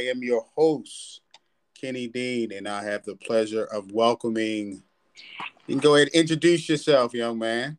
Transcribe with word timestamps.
I 0.00 0.04
am 0.04 0.22
your 0.22 0.46
host, 0.56 1.20
Kenny 1.78 2.08
Dean, 2.08 2.52
and 2.52 2.66
I 2.66 2.82
have 2.84 3.04
the 3.04 3.16
pleasure 3.16 3.64
of 3.64 3.92
welcoming. 3.92 4.82
You 5.66 5.74
can 5.74 5.78
go 5.78 5.94
ahead 5.94 6.08
and 6.08 6.22
introduce 6.22 6.70
yourself, 6.70 7.12
young 7.12 7.38
man. 7.38 7.76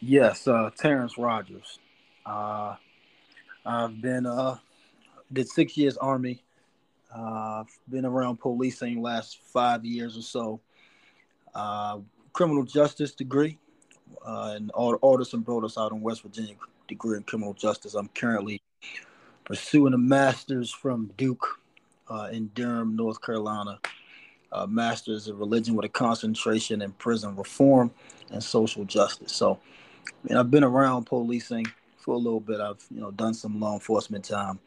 Yes, 0.00 0.46
uh, 0.46 0.68
Terrence 0.76 1.16
Rogers. 1.16 1.78
Uh, 2.26 2.76
I've 3.64 4.02
been 4.02 4.26
uh, 4.26 4.58
did 5.32 5.48
six 5.48 5.74
years 5.78 5.96
Army. 5.96 6.44
Uh, 7.14 7.64
been 7.88 8.04
around 8.04 8.38
policing 8.38 9.00
last 9.00 9.38
five 9.54 9.86
years 9.86 10.18
or 10.18 10.22
so. 10.22 10.60
Uh, 11.54 12.00
criminal 12.34 12.62
justice 12.62 13.12
degree, 13.12 13.58
uh, 14.26 14.52
and 14.56 14.70
Alderson 14.72 15.42
Broaddus 15.42 15.82
out 15.82 15.92
in 15.92 16.02
West 16.02 16.22
Virginia 16.22 16.56
degree 16.88 17.16
in 17.16 17.22
criminal 17.22 17.54
justice. 17.54 17.94
I'm 17.94 18.08
currently 18.08 18.60
pursuing 19.52 19.92
a 19.92 19.98
master's 19.98 20.72
from 20.72 21.10
Duke 21.18 21.60
uh, 22.08 22.30
in 22.32 22.48
Durham, 22.54 22.96
North 22.96 23.20
Carolina. 23.20 23.78
Master's 24.66 25.28
of 25.28 25.38
religion 25.38 25.74
with 25.74 25.84
a 25.84 25.90
concentration 25.90 26.80
in 26.80 26.92
prison 26.92 27.36
reform 27.36 27.90
and 28.30 28.42
social 28.42 28.86
justice. 28.86 29.32
So, 29.32 29.60
I 30.08 30.10
mean, 30.24 30.38
I've 30.38 30.50
been 30.50 30.64
around 30.64 31.04
policing 31.04 31.66
for 31.98 32.14
a 32.14 32.18
little 32.18 32.40
bit. 32.40 32.60
I've 32.60 32.82
you 32.90 33.00
know 33.02 33.10
done 33.10 33.34
some 33.34 33.60
law 33.60 33.74
enforcement 33.74 34.24
time, 34.24 34.58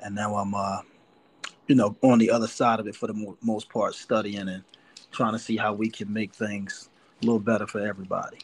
and 0.00 0.14
now 0.16 0.34
I'm 0.34 0.54
uh, 0.54 0.80
you 1.68 1.76
know 1.76 1.96
on 2.02 2.18
the 2.18 2.30
other 2.32 2.48
side 2.48 2.80
of 2.80 2.88
it 2.88 2.96
for 2.96 3.06
the 3.06 3.14
mo- 3.14 3.38
most 3.42 3.68
part, 3.68 3.94
studying 3.94 4.48
and 4.48 4.64
trying 5.12 5.34
to 5.34 5.38
see 5.38 5.56
how 5.56 5.72
we 5.72 5.88
can 5.88 6.12
make 6.12 6.34
things 6.34 6.90
a 7.22 7.26
little 7.26 7.38
better 7.40 7.68
for 7.68 7.80
everybody. 7.80 8.38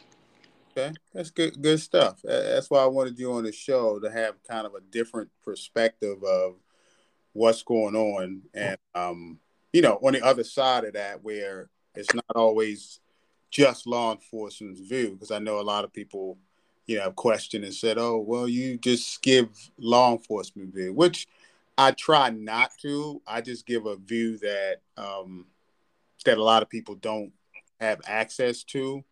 Okay, 0.75 0.91
that's 1.13 1.29
good. 1.29 1.61
Good 1.61 1.79
stuff. 1.79 2.19
That's 2.23 2.67
why 2.67 2.79
I 2.79 2.87
wanted 2.87 3.19
you 3.19 3.31
on 3.33 3.43
the 3.43 3.51
show 3.51 3.99
to 3.99 4.09
have 4.09 4.41
kind 4.41 4.65
of 4.65 4.73
a 4.73 4.81
different 4.81 5.29
perspective 5.43 6.23
of 6.23 6.55
what's 7.33 7.61
going 7.61 7.95
on, 7.95 8.41
and 8.55 8.77
um, 8.95 9.39
you 9.71 9.83
know, 9.83 9.99
on 10.03 10.13
the 10.13 10.25
other 10.25 10.43
side 10.43 10.83
of 10.83 10.93
that, 10.93 11.23
where 11.23 11.69
it's 11.93 12.11
not 12.15 12.25
always 12.33 13.01
just 13.51 13.85
law 13.85 14.13
enforcement's 14.13 14.79
view, 14.79 15.11
because 15.11 15.29
I 15.29 15.37
know 15.37 15.59
a 15.59 15.61
lot 15.61 15.83
of 15.83 15.93
people, 15.93 16.39
you 16.87 16.97
know, 16.97 17.03
have 17.03 17.15
questioned 17.15 17.65
and 17.65 17.73
said, 17.73 17.99
"Oh, 17.99 18.17
well, 18.17 18.47
you 18.47 18.79
just 18.79 19.21
give 19.21 19.49
law 19.77 20.11
enforcement 20.11 20.73
view," 20.73 20.91
which 20.91 21.27
I 21.77 21.91
try 21.91 22.31
not 22.31 22.71
to. 22.81 23.21
I 23.27 23.41
just 23.41 23.67
give 23.67 23.85
a 23.85 23.95
view 23.95 24.39
that 24.39 24.77
um, 24.97 25.45
that 26.25 26.39
a 26.39 26.43
lot 26.43 26.63
of 26.63 26.69
people 26.69 26.95
don't 26.95 27.31
have 27.79 28.01
access 28.07 28.63
to, 28.63 29.03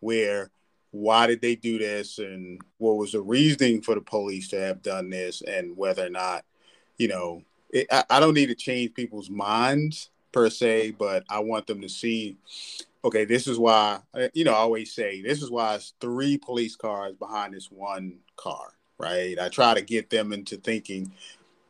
where 0.00 0.50
why 0.94 1.26
did 1.26 1.40
they 1.40 1.56
do 1.56 1.78
this? 1.78 2.18
And 2.18 2.60
what 2.78 2.96
was 2.96 3.12
the 3.12 3.20
reasoning 3.20 3.82
for 3.82 3.94
the 3.94 4.00
police 4.00 4.48
to 4.48 4.60
have 4.60 4.82
done 4.82 5.10
this? 5.10 5.42
And 5.42 5.76
whether 5.76 6.06
or 6.06 6.10
not 6.10 6.44
you 6.98 7.08
know 7.08 7.42
it, 7.70 7.86
I, 7.90 8.04
I, 8.08 8.20
don't 8.20 8.34
need 8.34 8.46
to 8.46 8.54
change 8.54 8.94
people's 8.94 9.28
minds 9.28 10.10
per 10.30 10.48
se 10.48 10.92
but 10.92 11.24
i 11.28 11.40
want 11.40 11.66
them 11.66 11.80
to 11.80 11.88
see 11.88 12.36
okay 13.04 13.24
this 13.24 13.48
is 13.48 13.58
why 13.58 13.98
uh, 14.14 14.28
you 14.32 14.44
know 14.44 14.52
i 14.52 14.58
always 14.58 14.92
say 14.92 15.22
this 15.22 15.42
is 15.42 15.50
why 15.50 15.74
it's 15.74 15.94
three 16.00 16.38
police 16.38 16.76
cars 16.76 17.16
behind 17.16 17.52
this 17.52 17.68
one 17.70 18.18
car 18.36 18.74
right? 18.98 19.38
I 19.38 19.48
try 19.48 19.74
to 19.74 19.82
get 19.82 20.10
them 20.10 20.32
into 20.32 20.56
thinking 20.56 21.12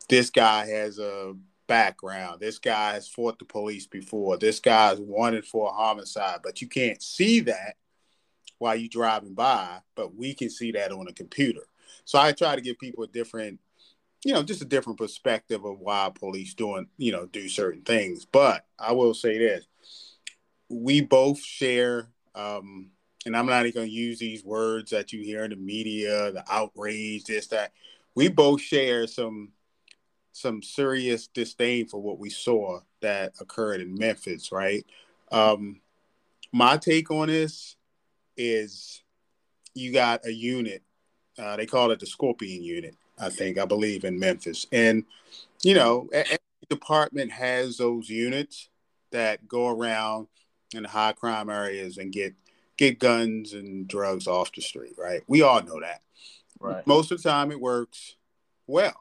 this 0.09 0.31
guy 0.31 0.67
has 0.67 0.99
a 0.99 1.35
background. 1.67 2.41
This 2.41 2.59
guy 2.59 2.93
has 2.93 3.09
fought 3.09 3.39
the 3.39 3.45
police 3.45 3.87
before. 3.87 4.37
This 4.37 4.61
guy's 4.61 5.01
wanted 5.01 5.47
for 5.47 5.69
a 5.69 5.73
homicide 5.73 6.41
but 6.43 6.61
you 6.61 6.69
can't 6.69 7.03
see 7.03 7.41
that 7.41 7.77
while 8.59 8.77
you're 8.77 8.89
driving 8.89 9.35
by, 9.35 9.79
but 9.95 10.15
we 10.15 10.35
can 10.35 10.51
see 10.51 10.73
that 10.73 10.93
on 10.93 11.09
a 11.09 11.13
computer. 11.13 11.67
So 12.05 12.19
I 12.19 12.33
try 12.33 12.55
to 12.55 12.61
give 12.61 12.79
people 12.79 13.05
a 13.05 13.09
different, 13.09 13.61
you 14.25 14.33
know, 14.33 14.43
just 14.43 14.63
a 14.63 14.67
different 14.67 14.99
perspective 14.99 15.65
of 15.65 15.81
why 15.81 16.11
police 16.15 16.55
doing, 16.55 16.87
you 16.97 17.13
know, 17.13 17.27
do 17.27 17.49
certain 17.49 17.83
things. 17.83 18.25
But 18.25 18.67
I 18.79 18.93
will 18.93 19.15
say 19.15 19.39
this: 19.39 19.67
we 20.69 21.01
both 21.01 21.41
share, 21.41 22.09
um, 22.35 22.91
and 23.27 23.37
I'm 23.37 23.47
not 23.47 23.67
even 23.67 23.81
going 23.81 23.89
to 23.89 23.95
use 23.95 24.19
these 24.19 24.45
words 24.45 24.91
that 24.91 25.13
you 25.13 25.23
hear 25.23 25.45
in 25.45 25.51
the 25.51 25.57
media, 25.57 26.33
the 26.33 26.45
outrage, 26.51 27.25
this, 27.25 27.49
that. 27.49 27.73
We 28.17 28.29
both 28.29 28.61
share 28.61 29.09
some 29.09 29.53
some 30.35 30.63
serious 30.63 31.29
disdain 31.29 31.87
for 31.87 32.03
what 32.03 32.19
we 32.19 32.29
saw 32.29 32.81
that 33.01 33.33
occurred 33.41 33.81
in 33.81 33.95
Memphis, 33.95 34.51
right? 34.51 34.85
Um, 35.31 35.81
my 36.53 36.77
take 36.77 37.11
on 37.11 37.29
this 37.29 37.77
is 38.37 39.03
you 39.75 39.93
got 39.93 40.27
a 40.27 40.33
unit. 40.33 40.83
Uh, 41.39 41.57
they 41.57 41.67
call 41.67 41.91
it 41.91 42.01
the 42.01 42.07
Scorpion 42.07 42.63
Unit, 42.63 42.97
I 43.19 43.29
think, 43.29 43.59
I 43.59 43.65
believe, 43.65 44.05
in 44.05 44.19
Memphis. 44.19 44.67
And, 44.71 45.05
you 45.63 45.75
know, 45.75 46.09
every 46.13 46.39
department 46.69 47.33
has 47.33 47.77
those 47.77 48.09
units 48.09 48.69
that 49.11 49.47
go 49.49 49.69
around 49.69 50.29
in 50.75 50.85
the 50.85 50.89
high 50.89 51.13
crime 51.13 51.51
areas 51.51 51.99
and 51.99 52.13
get 52.13 52.35
get 52.77 52.99
guns 52.99 53.53
and 53.53 53.87
drugs 53.87 54.27
off 54.27 54.53
the 54.53 54.61
street, 54.61 54.95
right? 54.99 55.23
We 55.29 55.43
all 55.43 55.63
know 55.63 55.81
that. 55.81 56.03
Right. 56.59 56.87
Most 56.87 57.13
of 57.13 57.23
the 57.23 57.29
time 57.29 57.53
it 57.53 57.61
works 57.61 58.17
well, 58.67 58.97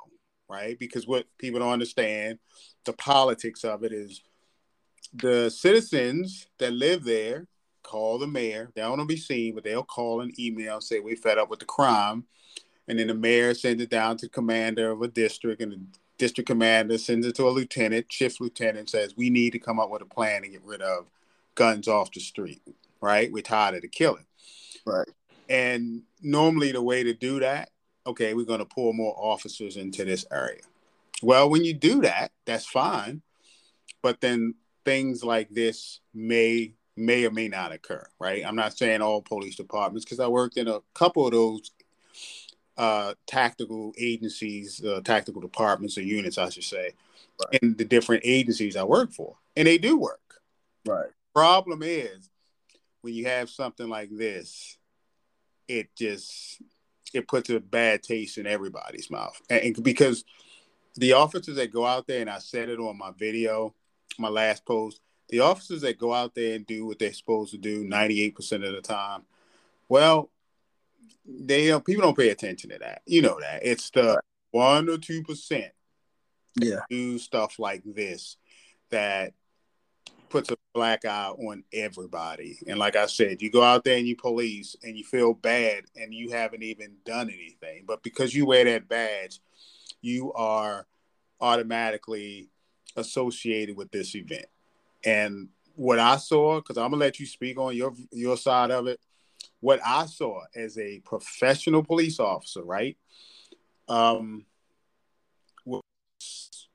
right? 0.47 0.77
Because 0.77 1.07
what 1.07 1.25
people 1.39 1.59
don't 1.59 1.71
understand, 1.71 2.37
the 2.85 2.93
politics 2.93 3.63
of 3.63 3.83
it 3.83 3.91
is 3.91 4.21
the 5.13 5.49
citizens 5.49 6.47
that 6.59 6.73
live 6.73 7.03
there 7.03 7.47
call 7.83 8.17
the 8.17 8.27
mayor. 8.27 8.71
They 8.73 8.81
don't 8.81 8.97
want 8.97 9.01
to 9.01 9.05
be 9.05 9.19
seen, 9.19 9.55
but 9.55 9.63
they'll 9.63 9.83
call 9.83 10.21
and 10.21 10.37
email, 10.39 10.75
and 10.75 10.83
say 10.83 10.99
we 10.99 11.15
fed 11.15 11.37
up 11.37 11.49
with 11.49 11.59
the 11.59 11.65
crime. 11.65 12.25
And 12.87 12.99
then 12.99 13.07
the 13.07 13.13
mayor 13.13 13.53
sends 13.53 13.81
it 13.81 13.89
down 13.89 14.17
to 14.17 14.25
the 14.25 14.31
commander 14.31 14.91
of 14.91 15.01
a 15.01 15.07
district, 15.07 15.61
and 15.61 15.71
the 15.71 15.79
district 16.17 16.47
commander 16.47 16.97
sends 16.97 17.25
it 17.25 17.35
to 17.35 17.47
a 17.47 17.51
lieutenant, 17.51 18.11
shift 18.11 18.41
lieutenant, 18.41 18.89
says 18.89 19.15
we 19.15 19.29
need 19.29 19.51
to 19.51 19.59
come 19.59 19.79
up 19.79 19.89
with 19.89 20.01
a 20.01 20.05
plan 20.05 20.41
to 20.41 20.49
get 20.49 20.63
rid 20.63 20.81
of 20.81 21.05
guns 21.55 21.87
off 21.87 22.11
the 22.11 22.19
street. 22.19 22.61
Right? 23.01 23.31
We're 23.31 23.43
tired 23.43 23.75
of 23.75 23.81
the 23.81 23.87
killing. 23.89 24.25
Right. 24.85 25.07
And 25.49 26.03
normally 26.21 26.71
the 26.71 26.81
way 26.81 27.03
to 27.03 27.13
do 27.13 27.39
that, 27.41 27.69
okay, 28.07 28.33
we're 28.33 28.45
going 28.45 28.59
to 28.59 28.65
pull 28.65 28.93
more 28.93 29.15
officers 29.17 29.77
into 29.77 30.05
this 30.05 30.25
area. 30.31 30.61
Well, 31.21 31.49
when 31.49 31.63
you 31.63 31.73
do 31.73 32.01
that, 32.01 32.31
that's 32.45 32.65
fine. 32.65 33.21
But 34.01 34.19
then 34.19 34.55
things 34.83 35.23
like 35.23 35.49
this 35.49 35.99
may 36.13 36.73
may 36.95 37.25
or 37.25 37.31
may 37.31 37.47
not 37.47 37.71
occur, 37.71 38.05
right? 38.19 38.45
I'm 38.45 38.55
not 38.55 38.77
saying 38.77 39.01
all 39.01 39.21
police 39.21 39.55
departments 39.55 40.05
because 40.05 40.19
I 40.19 40.27
worked 40.27 40.57
in 40.57 40.67
a 40.67 40.79
couple 40.93 41.25
of 41.25 41.33
those 41.33 41.71
uh, 42.77 43.13
tactical 43.27 43.93
agencies, 43.97 44.83
uh, 44.83 45.01
tactical 45.03 45.41
departments 45.41 45.97
or 45.97 46.01
units, 46.01 46.37
I 46.37 46.49
should 46.49 46.63
say, 46.63 46.93
right. 47.43 47.59
in 47.61 47.75
the 47.75 47.85
different 47.85 48.23
agencies 48.25 48.75
I 48.75 48.83
work 48.83 49.11
for, 49.11 49.35
and 49.55 49.67
they 49.67 49.77
do 49.77 49.97
work. 49.97 50.41
Right. 50.85 51.09
Problem 51.33 51.81
is, 51.83 52.29
when 53.01 53.13
you 53.13 53.25
have 53.25 53.49
something 53.49 53.89
like 53.89 54.09
this, 54.11 54.77
it 55.67 55.89
just 55.95 56.61
it 57.13 57.27
puts 57.27 57.49
a 57.49 57.59
bad 57.59 58.01
taste 58.01 58.37
in 58.37 58.47
everybody's 58.47 59.11
mouth, 59.11 59.39
and, 59.49 59.61
and 59.61 59.83
because 59.83 60.23
the 60.95 61.13
officers 61.13 61.55
that 61.55 61.71
go 61.71 61.85
out 61.85 62.07
there, 62.07 62.21
and 62.21 62.29
I 62.29 62.39
said 62.39 62.69
it 62.69 62.79
on 62.79 62.97
my 62.97 63.11
video, 63.17 63.73
my 64.19 64.29
last 64.29 64.65
post, 64.65 64.99
the 65.33 65.39
officers 65.39 65.81
that 65.81 65.97
go 65.97 66.13
out 66.13 66.35
there 66.35 66.53
and 66.53 66.67
do 66.67 66.85
what 66.85 66.99
they're 66.99 67.11
supposed 67.11 67.49
to 67.49 67.57
do 67.57 67.83
98% 67.83 68.37
of 68.67 68.75
the 68.75 68.81
time, 68.81 69.23
well, 69.89 70.29
they 71.25 71.65
don't, 71.65 71.83
people 71.83 72.03
don't 72.03 72.15
pay 72.15 72.29
attention 72.29 72.69
to 72.69 72.77
that. 72.77 73.01
You 73.07 73.23
know 73.23 73.39
that. 73.39 73.61
It's 73.65 73.89
the 73.89 74.21
one 74.51 74.87
or 74.87 74.99
two 74.99 75.23
percent 75.23 75.71
yeah. 76.61 76.81
do 76.87 77.17
stuff 77.17 77.57
like 77.57 77.81
this 77.83 78.37
that 78.91 79.33
puts 80.29 80.51
a 80.51 80.55
black 80.75 81.03
eye 81.03 81.29
on 81.29 81.63
everybody. 81.73 82.59
And 82.67 82.77
like 82.77 82.95
I 82.95 83.07
said, 83.07 83.41
you 83.41 83.49
go 83.49 83.63
out 83.63 83.83
there 83.83 83.97
and 83.97 84.07
you 84.07 84.15
police 84.15 84.75
and 84.83 84.95
you 84.95 85.03
feel 85.03 85.33
bad 85.33 85.85
and 85.95 86.13
you 86.13 86.29
haven't 86.29 86.61
even 86.61 86.97
done 87.05 87.31
anything. 87.31 87.85
But 87.87 88.03
because 88.03 88.35
you 88.35 88.45
wear 88.45 88.65
that 88.65 88.87
badge, 88.87 89.39
you 89.99 90.31
are 90.33 90.85
automatically 91.41 92.49
associated 92.95 93.75
with 93.75 93.89
this 93.89 94.13
event. 94.13 94.45
And 95.05 95.49
what 95.75 95.99
I 95.99 96.17
saw, 96.17 96.57
because 96.57 96.77
I'm 96.77 96.91
gonna 96.91 96.97
let 96.97 97.19
you 97.19 97.25
speak 97.25 97.57
on 97.57 97.75
your 97.75 97.93
your 98.11 98.37
side 98.37 98.71
of 98.71 98.87
it. 98.87 98.99
What 99.59 99.79
I 99.85 100.05
saw 100.05 100.41
as 100.55 100.77
a 100.77 100.99
professional 100.99 101.83
police 101.83 102.19
officer, 102.19 102.63
right, 102.63 102.97
um, 103.87 104.45
was 105.65 105.81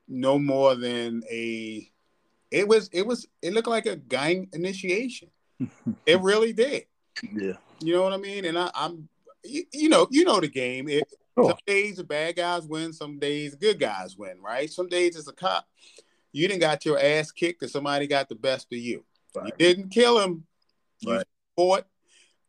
no 0.07 0.39
more 0.39 0.75
than 0.75 1.23
a. 1.29 1.89
It 2.51 2.67
was. 2.67 2.89
It 2.91 3.05
was. 3.05 3.27
It 3.41 3.53
looked 3.53 3.67
like 3.67 3.85
a 3.85 3.95
gang 3.95 4.49
initiation. 4.53 5.29
it 6.05 6.19
really 6.21 6.53
did. 6.53 6.85
Yeah. 7.21 7.53
You 7.81 7.93
know 7.93 8.03
what 8.03 8.13
I 8.13 8.17
mean? 8.17 8.45
And 8.45 8.57
I, 8.57 8.69
am 8.75 9.07
you, 9.43 9.63
you, 9.73 9.89
know, 9.89 10.07
you 10.09 10.25
know 10.25 10.39
the 10.39 10.47
game. 10.47 10.89
It, 10.89 11.03
Some 11.35 11.57
days 11.65 11.97
the 11.97 12.03
bad 12.03 12.35
guys 12.35 12.65
win. 12.65 12.91
Some 12.91 13.19
days 13.19 13.51
the 13.51 13.57
good 13.57 13.79
guys 13.79 14.17
win. 14.17 14.41
Right? 14.41 14.69
Some 14.69 14.87
days 14.87 15.15
it's 15.15 15.27
a 15.27 15.33
cop 15.33 15.65
you 16.31 16.47
didn't 16.47 16.61
got 16.61 16.85
your 16.85 16.99
ass 16.99 17.31
kicked 17.31 17.61
and 17.61 17.71
somebody 17.71 18.07
got 18.07 18.29
the 18.29 18.35
best 18.35 18.67
of 18.71 18.77
you. 18.77 19.03
Right. 19.35 19.45
You 19.47 19.51
didn't 19.57 19.89
kill 19.89 20.19
him. 20.19 20.45
You 20.99 21.17
right. 21.17 21.25
fought. 21.55 21.85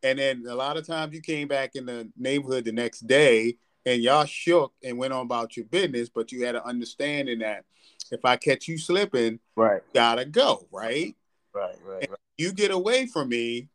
And 0.03 0.19
then 0.19 0.44
a 0.49 0.55
lot 0.55 0.77
of 0.77 0.87
times 0.87 1.15
you 1.15 1.21
came 1.21 1.49
back 1.49 1.73
in 1.75 1.87
the 1.87 2.11
neighborhood 2.17 2.65
the 2.65 2.73
next 2.73 3.06
day 3.06 3.56
and 3.87 4.03
y'all 4.03 4.25
shook 4.25 4.73
and 4.82 4.99
went 4.99 5.12
on 5.12 5.23
about 5.23 5.56
your 5.56 5.67
business, 5.67 6.09
but 6.09 6.32
you 6.32 6.44
had 6.44 6.55
an 6.55 6.62
understanding 6.65 7.41
that 7.41 7.65
if 8.11 8.25
I 8.25 8.37
catch 8.37 8.69
you 8.69 8.79
slipping, 8.79 9.38
right, 9.56 9.83
gotta 9.94 10.25
go, 10.25 10.67
right? 10.71 11.15
Right, 11.55 11.76
right, 11.85 12.09
right. 12.09 12.19
You 12.38 12.53
get 12.53 12.71
away 12.71 13.06
from 13.06 13.29
me, 13.29 13.69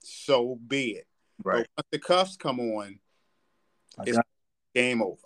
so 0.00 0.58
be 0.66 0.92
it. 0.92 1.06
Right. 1.42 1.66
But 1.76 1.84
once 1.84 1.88
the 1.92 1.98
cuffs 1.98 2.36
come 2.36 2.60
on, 2.60 2.98
it's 4.04 4.18
game 4.74 5.02
over. 5.02 5.16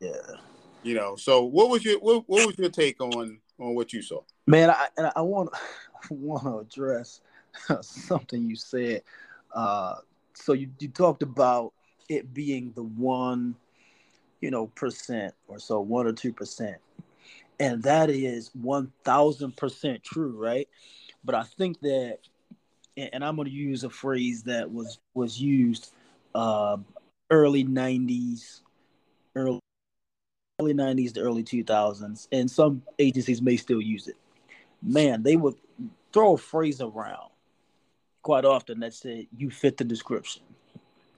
Yeah. 0.00 0.36
You 0.82 0.94
know. 0.94 1.16
So, 1.16 1.44
what 1.44 1.68
was 1.68 1.84
your 1.84 1.98
what, 2.00 2.24
what 2.26 2.46
was 2.46 2.58
your 2.58 2.70
take 2.70 3.00
on 3.00 3.38
on 3.62 3.74
what 3.74 3.92
you 3.92 4.02
saw? 4.02 4.20
Man, 4.46 4.70
I 4.70 4.88
I 5.16 5.20
want 5.22 5.50
want 6.10 6.42
to 6.44 6.58
address 6.58 7.20
something 7.80 8.48
you 8.48 8.56
said. 8.56 9.02
Uh, 9.54 9.96
so 10.34 10.52
you 10.52 10.70
you 10.78 10.88
talked 10.88 11.22
about 11.22 11.72
it 12.08 12.34
being 12.34 12.72
the 12.74 12.82
one, 12.82 13.54
you 14.40 14.50
know, 14.50 14.66
percent 14.68 15.34
or 15.48 15.58
so, 15.58 15.80
one 15.80 16.06
or 16.06 16.12
two 16.12 16.32
percent, 16.32 16.78
and 17.60 17.82
that 17.84 18.10
is 18.10 18.50
one 18.54 18.92
thousand 19.04 19.56
percent 19.56 20.02
true, 20.02 20.36
right? 20.36 20.68
But 21.24 21.36
I 21.36 21.44
think 21.44 21.80
that, 21.80 22.18
and 22.96 23.24
I'm 23.24 23.36
going 23.36 23.46
to 23.46 23.54
use 23.54 23.84
a 23.84 23.90
phrase 23.90 24.42
that 24.44 24.70
was 24.70 24.98
was 25.14 25.40
used 25.40 25.92
uh, 26.34 26.78
early 27.30 27.64
'90s, 27.64 28.60
early 29.36 29.60
early 30.62 30.74
'90s 30.74 31.14
to 31.14 31.20
early 31.20 31.42
2000s, 31.42 32.28
and 32.32 32.50
some 32.50 32.82
agencies 32.98 33.42
may 33.42 33.56
still 33.56 33.80
use 33.80 34.08
it. 34.08 34.16
Man, 34.82 35.22
they 35.22 35.36
would 35.36 35.54
throw 36.12 36.34
a 36.34 36.38
phrase 36.38 36.80
around 36.80 37.30
quite 38.22 38.44
often 38.44 38.80
that 38.80 38.94
said, 38.94 39.26
"You 39.36 39.50
fit 39.50 39.76
the 39.76 39.84
description." 39.84 40.42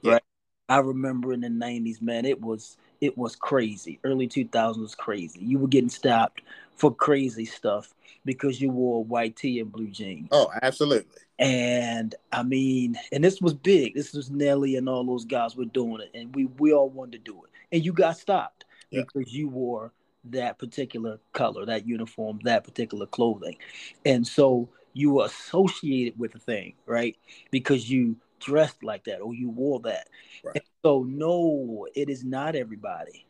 Right. 0.03 0.23
I 0.69 0.79
remember 0.79 1.33
in 1.33 1.41
the 1.41 1.49
'90s, 1.49 2.01
man, 2.01 2.25
it 2.25 2.41
was 2.41 2.77
it 3.01 3.17
was 3.19 3.37
crazy. 3.37 4.01
Early 4.05 4.27
2000s 4.27 4.79
was 4.79 4.95
crazy. 4.95 5.41
You 5.41 5.59
were 5.59 5.69
getting 5.69 5.91
stopped 5.91 6.43
for 6.77 6.95
crazy 6.95 7.45
stuff 7.45 7.95
because 8.25 8.61
you 8.61 8.71
wore 8.71 9.05
white 9.05 9.37
tee 9.37 9.61
and 9.61 9.71
blue 9.71 9.89
jeans. 9.89 10.29
Oh, 10.33 10.51
absolutely. 10.63 11.21
And 11.39 12.15
I 12.33 12.43
mean, 12.43 12.99
and 13.13 13.23
this 13.23 13.41
was 13.41 13.55
big. 13.55 13.95
This 13.95 14.15
was 14.15 14.31
Nelly 14.31 14.77
and 14.77 14.89
all 14.89 15.05
those 15.05 15.25
guys 15.25 15.57
were 15.57 15.65
doing 15.67 16.01
it, 16.01 16.19
and 16.19 16.35
we 16.35 16.47
we 16.47 16.73
all 16.73 16.89
wanted 16.89 17.25
to 17.25 17.33
do 17.33 17.45
it. 17.45 17.51
And 17.73 17.85
you 17.85 17.93
got 17.93 18.17
stopped 18.17 18.65
yeah. 18.95 19.03
because 19.03 19.33
you 19.33 19.49
wore 19.49 19.93
that 20.31 20.59
particular 20.59 21.19
color, 21.33 21.67
that 21.67 21.87
uniform, 21.87 22.41
that 22.45 22.65
particular 22.65 23.07
clothing, 23.07 23.57
and 24.05 24.27
so 24.27 24.69
you 24.95 25.11
were 25.11 25.27
associated 25.27 26.19
with 26.19 26.33
the 26.33 26.39
thing, 26.39 26.75
right? 26.87 27.17
Because 27.51 27.91
you 27.91 28.17
dressed 28.41 28.83
like 28.83 29.05
that 29.05 29.21
or 29.21 29.35
you 29.35 29.51
wore 29.51 29.81
that. 29.81 30.09
Right. 30.45 30.63
so 30.85 31.03
no, 31.03 31.87
it 31.95 32.09
is 32.09 32.25
not 32.25 32.55
everybody, 32.55 33.27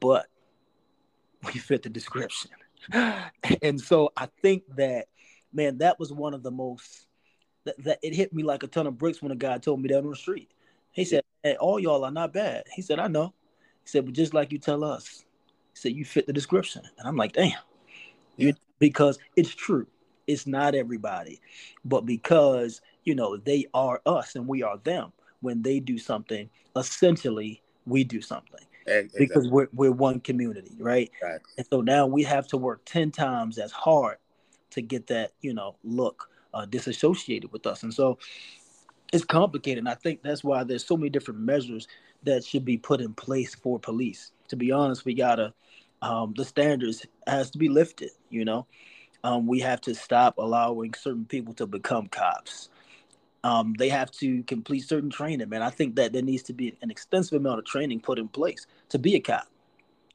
but 0.00 0.26
we 1.44 1.52
fit 1.52 1.82
the 1.82 1.90
description. 1.90 2.50
and 3.62 3.80
so 3.80 4.12
I 4.16 4.28
think 4.42 4.64
that, 4.76 5.06
man, 5.52 5.78
that 5.78 5.98
was 5.98 6.12
one 6.12 6.34
of 6.34 6.42
the 6.42 6.50
most 6.50 7.06
that, 7.64 7.82
that 7.84 7.98
it 8.02 8.14
hit 8.14 8.32
me 8.32 8.42
like 8.42 8.62
a 8.62 8.66
ton 8.66 8.86
of 8.86 8.98
bricks 8.98 9.20
when 9.20 9.32
a 9.32 9.36
guy 9.36 9.58
told 9.58 9.80
me 9.80 9.88
that 9.88 9.98
on 9.98 10.10
the 10.10 10.16
street. 10.16 10.50
He 10.92 11.04
said, 11.04 11.22
hey, 11.42 11.56
all 11.56 11.78
y'all 11.78 12.04
are 12.04 12.10
not 12.10 12.32
bad. 12.32 12.64
He 12.74 12.82
said, 12.82 12.98
I 12.98 13.08
know. 13.08 13.34
He 13.88 13.92
said, 13.92 14.04
but 14.04 14.12
just 14.12 14.34
like 14.34 14.52
you 14.52 14.58
tell 14.58 14.84
us, 14.84 15.24
he 15.72 15.80
said, 15.80 15.92
you 15.92 16.04
fit 16.04 16.26
the 16.26 16.32
description. 16.34 16.82
And 16.98 17.08
I'm 17.08 17.16
like, 17.16 17.32
damn. 17.32 17.52
Yeah. 18.36 18.52
Because 18.78 19.18
it's 19.34 19.54
true. 19.54 19.86
It's 20.26 20.46
not 20.46 20.74
everybody. 20.74 21.40
But 21.86 22.04
because, 22.04 22.82
you 23.04 23.14
know, 23.14 23.38
they 23.38 23.64
are 23.72 24.02
us 24.04 24.36
and 24.36 24.46
we 24.46 24.62
are 24.62 24.76
them. 24.76 25.14
When 25.40 25.62
they 25.62 25.80
do 25.80 25.96
something, 25.96 26.50
essentially, 26.76 27.62
we 27.86 28.04
do 28.04 28.20
something 28.20 28.60
exactly. 28.86 29.26
because 29.26 29.48
we're 29.48 29.68
we're 29.72 29.90
one 29.90 30.20
community, 30.20 30.76
right? 30.78 31.10
right? 31.22 31.40
And 31.56 31.66
so 31.70 31.80
now 31.80 32.06
we 32.06 32.24
have 32.24 32.46
to 32.48 32.58
work 32.58 32.82
ten 32.84 33.10
times 33.10 33.56
as 33.56 33.72
hard 33.72 34.18
to 34.70 34.82
get 34.82 35.06
that 35.06 35.32
you 35.40 35.54
know 35.54 35.76
look 35.84 36.28
uh, 36.52 36.66
disassociated 36.66 37.52
with 37.52 37.66
us, 37.66 37.84
and 37.84 37.94
so 37.94 38.18
it's 39.12 39.24
complicated. 39.24 39.78
And 39.78 39.88
I 39.88 39.94
think 39.94 40.22
that's 40.22 40.44
why 40.44 40.64
there's 40.64 40.84
so 40.84 40.96
many 40.96 41.08
different 41.08 41.40
measures 41.40 41.86
that 42.24 42.44
should 42.44 42.64
be 42.64 42.78
put 42.78 43.00
in 43.00 43.14
place 43.14 43.54
for 43.54 43.78
police. 43.78 44.32
To 44.48 44.56
be 44.56 44.72
honest, 44.72 45.04
we 45.04 45.14
gotta 45.14 45.54
um, 46.02 46.34
the 46.36 46.44
standards 46.44 47.06
has 47.26 47.50
to 47.52 47.58
be 47.58 47.68
lifted. 47.68 48.10
You 48.30 48.44
know, 48.44 48.66
um, 49.24 49.46
we 49.46 49.60
have 49.60 49.80
to 49.82 49.94
stop 49.94 50.38
allowing 50.38 50.94
certain 50.94 51.24
people 51.24 51.54
to 51.54 51.66
become 51.66 52.08
cops 52.08 52.68
um, 53.44 53.74
they 53.78 53.88
have 53.88 54.10
to 54.12 54.42
complete 54.44 54.80
certain 54.80 55.10
training, 55.10 55.48
man. 55.48 55.62
I 55.62 55.70
think 55.70 55.96
that 55.96 56.12
there 56.12 56.22
needs 56.22 56.42
to 56.44 56.52
be 56.52 56.76
an 56.82 56.90
extensive 56.90 57.40
amount 57.40 57.60
of 57.60 57.64
training 57.64 58.00
put 58.00 58.18
in 58.18 58.28
place 58.28 58.66
to 58.90 58.98
be 58.98 59.14
a 59.14 59.20
cop, 59.20 59.46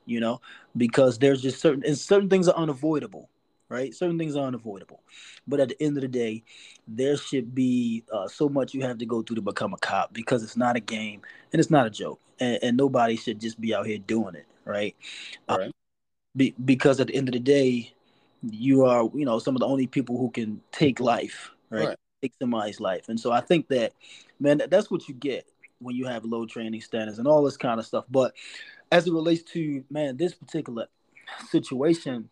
you 0.05 0.19
know, 0.19 0.41
because 0.75 1.17
there's 1.17 1.41
just 1.41 1.61
certain 1.61 1.83
and 1.85 1.97
certain 1.97 2.29
things 2.29 2.47
are 2.47 2.55
unavoidable, 2.55 3.29
right? 3.73 3.93
Certain 3.93 4.17
things 4.17 4.35
are 4.35 4.45
unavoidable, 4.45 5.01
but 5.47 5.59
at 5.59 5.69
the 5.69 5.83
end 5.83 5.97
of 5.97 6.01
the 6.01 6.07
day, 6.07 6.43
there 6.87 7.17
should 7.17 7.53
be 7.53 8.03
uh, 8.13 8.27
so 8.27 8.47
much 8.47 8.73
you 8.73 8.81
have 8.83 8.99
to 8.99 9.05
go 9.05 9.21
through 9.21 9.37
to 9.37 9.41
become 9.41 9.73
a 9.73 9.77
cop 9.77 10.13
because 10.13 10.43
it's 10.43 10.55
not 10.57 10.75
a 10.75 10.79
game 10.79 11.21
and 11.51 11.59
it's 11.59 11.71
not 11.71 11.87
a 11.87 11.89
joke, 11.89 12.21
and, 12.39 12.59
and 12.61 12.77
nobody 12.77 13.15
should 13.15 13.41
just 13.41 13.59
be 13.59 13.73
out 13.73 13.87
here 13.87 13.97
doing 13.97 14.35
it, 14.35 14.45
right? 14.65 14.95
Uh, 15.49 15.57
right. 15.59 15.67
Uh, 15.69 15.71
be, 16.35 16.55
because 16.63 16.99
at 16.99 17.07
the 17.07 17.15
end 17.15 17.27
of 17.27 17.33
the 17.33 17.39
day, 17.39 17.91
you 18.49 18.85
are, 18.85 19.09
you 19.13 19.25
know, 19.25 19.39
some 19.39 19.55
of 19.55 19.59
the 19.59 19.67
only 19.67 19.87
people 19.87 20.17
who 20.17 20.29
can 20.31 20.61
take 20.71 20.99
life, 20.99 21.51
right? 21.69 21.87
right 21.87 21.97
take 22.23 22.33
somebody's 22.39 22.79
life. 22.79 23.09
And 23.09 23.19
so 23.19 23.31
I 23.31 23.41
think 23.41 23.67
that, 23.67 23.93
man, 24.39 24.61
that's 24.69 24.89
what 24.89 25.07
you 25.07 25.13
get 25.13 25.45
when 25.79 25.95
you 25.95 26.05
have 26.05 26.23
low 26.23 26.45
training 26.45 26.81
standards 26.81 27.19
and 27.19 27.27
all 27.27 27.43
this 27.43 27.57
kind 27.57 27.79
of 27.79 27.85
stuff. 27.85 28.05
But 28.09 28.33
as 28.91 29.05
it 29.07 29.13
relates 29.13 29.43
to 29.51 29.83
man, 29.89 30.17
this 30.17 30.33
particular 30.33 30.87
situation, 31.49 32.29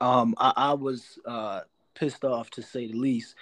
um, 0.00 0.34
I, 0.38 0.52
I 0.56 0.72
was 0.74 1.18
uh, 1.26 1.60
pissed 1.94 2.24
off 2.24 2.50
to 2.50 2.62
say 2.62 2.86
the 2.86 2.98
least 2.98 3.34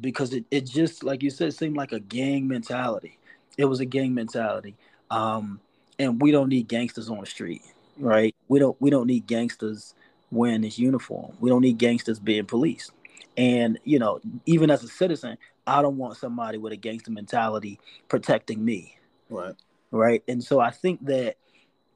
because 0.00 0.32
it, 0.32 0.44
it 0.50 0.66
just 0.66 1.04
like 1.04 1.22
you 1.22 1.30
said 1.30 1.54
seemed 1.54 1.76
like 1.76 1.92
a 1.92 2.00
gang 2.00 2.46
mentality. 2.48 3.18
It 3.56 3.64
was 3.64 3.80
a 3.80 3.86
gang 3.86 4.14
mentality. 4.14 4.76
Um, 5.10 5.60
and 5.98 6.20
we 6.20 6.30
don't 6.30 6.48
need 6.48 6.68
gangsters 6.68 7.08
on 7.08 7.20
the 7.20 7.26
street, 7.26 7.62
right? 7.98 8.34
We 8.48 8.58
don't 8.58 8.76
we 8.80 8.90
don't 8.90 9.06
need 9.06 9.26
gangsters 9.26 9.94
wearing 10.30 10.60
this 10.60 10.78
uniform. 10.78 11.36
We 11.40 11.48
don't 11.48 11.62
need 11.62 11.78
gangsters 11.78 12.18
being 12.18 12.44
police. 12.44 12.90
And 13.36 13.78
you 13.84 13.98
know, 13.98 14.20
even 14.44 14.70
as 14.70 14.84
a 14.84 14.88
citizen, 14.88 15.38
I 15.66 15.82
don't 15.82 15.96
want 15.96 16.16
somebody 16.16 16.58
with 16.58 16.72
a 16.72 16.76
gangster 16.76 17.10
mentality 17.10 17.80
protecting 18.08 18.64
me. 18.64 18.98
Right. 19.30 19.54
Right. 19.90 20.22
And 20.28 20.42
so 20.42 20.60
I 20.60 20.70
think 20.70 21.04
that, 21.06 21.36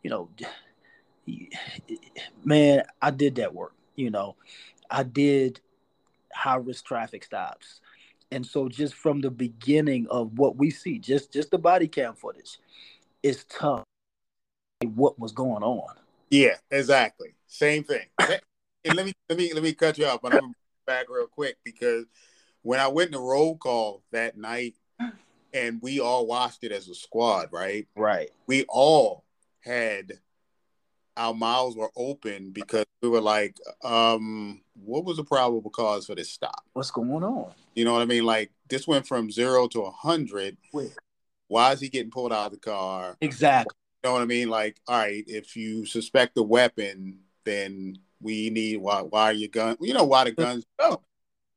you 0.03 0.11
know, 0.11 0.29
man, 2.45 2.83
I 3.03 3.11
did 3.11 3.37
that 3.37 3.55
work. 3.55 3.75
You 4.01 4.11
know, 4.11 4.37
I 4.91 5.03
did 5.03 5.61
high 6.35 6.57
risk 6.57 6.87
traffic 6.87 7.25
stops. 7.25 7.81
And 8.33 8.47
so 8.47 8.69
just 8.69 8.95
from 8.95 9.21
the 9.21 9.31
beginning 9.31 10.07
of 10.09 10.39
what 10.39 10.57
we 10.57 10.71
see, 10.71 10.99
just 10.99 11.33
just 11.33 11.51
the 11.51 11.59
body 11.59 11.89
cam 11.89 12.15
footage, 12.15 12.59
it's 13.23 13.45
tough 13.45 13.85
what 14.85 15.19
was 15.19 15.33
going 15.33 15.63
on. 15.63 15.95
Yeah, 16.31 16.55
exactly. 16.71 17.35
Same 17.47 17.85
thing. 17.85 18.07
and 18.21 18.95
let 18.95 19.05
me 19.05 19.13
let 19.29 19.39
me 19.39 19.53
let 19.53 19.63
me 19.63 19.75
cut 19.75 19.99
you 19.99 20.07
off, 20.07 20.23
but 20.23 20.33
I'm 20.33 20.55
back 20.87 21.07
real 21.11 21.27
quick 21.27 21.59
because 21.65 22.07
when 22.63 22.81
I 22.81 22.89
went 22.89 23.13
to 23.13 23.19
roll 23.19 23.57
call 23.57 24.03
that 24.13 24.37
night 24.39 24.77
and 25.53 25.81
we 25.83 26.01
all 26.01 26.27
watched 26.27 26.65
it 26.65 26.73
as 26.73 26.89
a 26.89 26.95
squad, 26.95 27.49
right? 27.53 27.89
Right. 27.97 28.31
We 28.47 28.65
all 28.69 29.25
had 29.61 30.21
our 31.21 31.35
mouths 31.35 31.77
were 31.77 31.91
open 31.97 32.51
because 32.51 32.87
we 33.03 33.09
were 33.09 33.21
like, 33.21 33.59
um, 33.85 34.63
what 34.75 35.05
was 35.05 35.19
the 35.19 35.25
probable 35.25 35.71
cause 35.71 36.07
for 36.07 36.15
this 36.15 36.31
stop? 36.31 36.65
What's 36.73 36.91
going 36.91 37.23
on? 37.23 37.53
You 37.75 37.85
know 37.85 37.93
what 37.93 38.03
I 38.03 38.07
mean? 38.07 38.25
Like 38.25 38.51
this 38.69 38.89
went 38.89 39.07
from 39.07 39.31
zero 39.31 39.69
to 39.69 39.83
a 39.83 39.91
hundred. 39.91 40.57
Why 41.49 41.73
is 41.73 41.81
he 41.81 41.89
getting 41.91 42.11
pulled 42.11 42.33
out 42.33 42.47
of 42.47 42.53
the 42.53 42.59
car? 42.59 43.17
Exactly. 43.21 43.77
You 44.03 44.09
know 44.09 44.15
what 44.15 44.23
I 44.23 44.27
mean? 44.27 44.49
Like, 44.49 44.81
all 44.89 44.99
right, 44.99 45.23
if 45.27 45.57
you 45.57 45.85
suspect 45.85 46.39
a 46.39 46.43
weapon, 46.43 47.19
then 47.45 47.99
we 48.23 48.51
need 48.51 48.79
why 48.79 49.01
why 49.01 49.25
are 49.25 49.33
your 49.33 49.49
gun 49.49 49.77
you 49.81 49.95
know 49.95 50.05
why 50.05 50.25
the 50.25 50.31
guns 50.31 50.65
no 50.79 51.01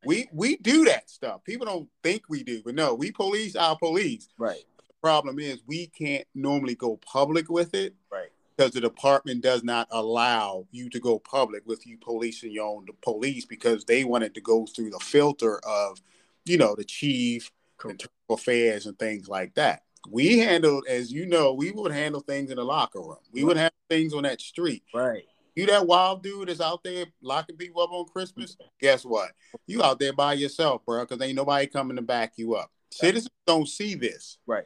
we 0.06 0.30
we 0.32 0.56
do 0.58 0.86
that 0.86 1.10
stuff 1.10 1.44
people 1.44 1.66
don't 1.66 1.90
think 2.02 2.24
we 2.30 2.42
do 2.42 2.62
but 2.64 2.74
no 2.74 2.94
we 2.94 3.12
police 3.12 3.56
our 3.56 3.78
police 3.78 4.30
right 4.38 4.64
the 4.88 4.94
problem 5.02 5.40
is 5.40 5.62
we 5.68 5.88
can't 5.88 6.26
normally 6.34 6.76
go 6.76 6.98
public 7.06 7.50
with 7.50 7.74
it 7.74 7.94
right 8.10 8.30
because 8.64 8.74
the 8.74 8.82
department 8.82 9.42
does 9.42 9.62
not 9.62 9.88
allow 9.92 10.66
you 10.72 10.90
to 10.90 11.00
go 11.00 11.20
public 11.20 11.64
with 11.66 11.86
you 11.86 11.98
policing 11.98 12.52
your 12.52 12.66
own 12.66 12.86
police 13.02 13.44
because 13.44 13.84
they 13.84 14.06
wanted 14.06 14.34
to 14.34 14.40
go 14.40 14.66
through 14.66 14.90
the 14.90 15.00
filter 15.00 15.60
of 15.66 16.02
you 16.46 16.58
know 16.58 16.74
the 16.76 16.84
chief 16.84 17.52
internal 17.84 18.10
affairs 18.30 18.86
and 18.86 18.98
things 18.98 19.28
like 19.28 19.54
that 19.56 19.84
we 20.10 20.40
handled 20.40 20.86
as 20.88 21.12
you 21.12 21.26
know 21.26 21.54
we 21.54 21.72
would 21.72 21.92
handle 21.92 22.22
things 22.22 22.50
in 22.50 22.56
the 22.56 22.64
locker 22.64 23.02
room 23.02 23.18
we 23.34 23.42
right. 23.42 23.48
would 23.48 23.58
have 23.58 23.72
things 23.90 24.14
on 24.14 24.24
that 24.24 24.40
street 24.40 24.84
right 24.94 25.26
you 25.56 25.66
that 25.66 25.86
wild 25.86 26.24
dude 26.24 26.48
that's 26.48 26.62
out 26.62 26.84
there 26.84 27.06
locking 27.22 27.58
people 27.58 27.84
up 27.84 27.92
on 27.92 28.06
Christmas? 28.06 28.58
Guess 28.82 29.06
what? 29.06 29.34
You 29.68 29.84
out 29.84 30.00
there 30.00 30.12
by 30.12 30.34
yourself, 30.34 30.84
bro, 30.84 31.06
because 31.06 31.22
ain't 31.22 31.36
nobody 31.36 31.68
coming 31.68 31.96
to 31.96 32.02
back 32.02 32.34
you 32.38 32.56
up. 32.56 32.72
Citizens 32.90 33.30
don't 33.46 33.68
see 33.68 33.94
this. 33.94 34.40
Right. 34.48 34.66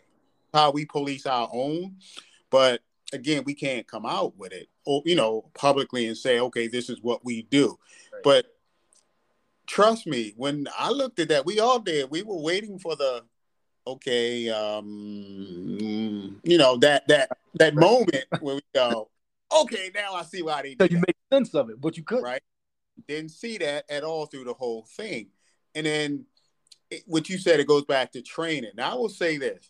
How 0.53 0.71
we 0.71 0.85
police 0.85 1.25
our 1.25 1.49
own. 1.51 1.97
But 2.49 2.79
again, 3.13 3.43
we 3.45 3.53
can't 3.53 3.87
come 3.87 4.05
out 4.05 4.37
with 4.37 4.51
it 4.53 4.69
or 4.85 5.01
you 5.05 5.15
know 5.15 5.49
publicly 5.53 6.07
and 6.07 6.17
say, 6.17 6.39
okay, 6.39 6.67
this 6.67 6.89
is 6.89 7.01
what 7.01 7.23
we 7.23 7.43
do. 7.43 7.77
Right. 8.13 8.23
But 8.23 8.45
trust 9.67 10.07
me, 10.07 10.33
when 10.37 10.67
I 10.77 10.89
looked 10.91 11.19
at 11.19 11.29
that, 11.29 11.45
we 11.45 11.59
all 11.59 11.79
did. 11.79 12.09
We 12.09 12.23
were 12.23 12.41
waiting 12.41 12.79
for 12.79 12.95
the 12.95 13.23
okay, 13.85 14.49
um, 14.49 16.39
you 16.43 16.57
know 16.57 16.77
that 16.77 17.07
that 17.07 17.29
that 17.55 17.75
moment 17.75 18.25
where 18.39 18.55
we 18.55 18.61
go, 18.73 19.09
okay, 19.61 19.91
now 19.93 20.13
I 20.13 20.23
see 20.23 20.41
why 20.41 20.61
they. 20.61 20.75
So 20.79 20.85
you 20.85 20.97
that. 20.97 21.07
make 21.07 21.17
sense 21.31 21.53
of 21.55 21.69
it, 21.69 21.79
but 21.79 21.97
you 21.97 22.03
could 22.03 22.23
right. 22.23 22.41
Didn't 23.07 23.29
see 23.29 23.59
that 23.59 23.85
at 23.91 24.03
all 24.03 24.25
through 24.25 24.45
the 24.45 24.55
whole 24.55 24.83
thing, 24.83 25.27
and 25.75 25.85
then 25.85 26.25
it, 26.89 27.03
what 27.05 27.29
you 27.29 27.37
said 27.37 27.59
it 27.59 27.67
goes 27.67 27.85
back 27.85 28.11
to 28.13 28.23
training. 28.23 28.71
Now 28.75 28.93
I 28.93 28.95
will 28.95 29.09
say 29.09 29.37
this: 29.37 29.69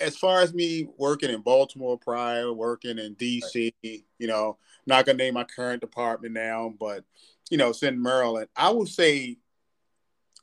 as 0.00 0.16
far 0.16 0.40
as 0.40 0.52
me 0.52 0.88
working 0.98 1.30
in 1.30 1.40
Baltimore 1.40 1.98
prior, 1.98 2.52
working 2.52 2.98
in 2.98 3.14
DC, 3.14 3.72
right. 3.84 4.04
you 4.18 4.26
know, 4.26 4.58
not 4.86 5.06
gonna 5.06 5.18
name 5.18 5.34
my 5.34 5.44
current 5.44 5.80
department 5.80 6.34
now, 6.34 6.74
but 6.78 7.04
you 7.50 7.56
know, 7.56 7.70
it's 7.70 7.82
in 7.82 8.00
Maryland. 8.00 8.48
I 8.56 8.70
would 8.70 8.88
say 8.88 9.38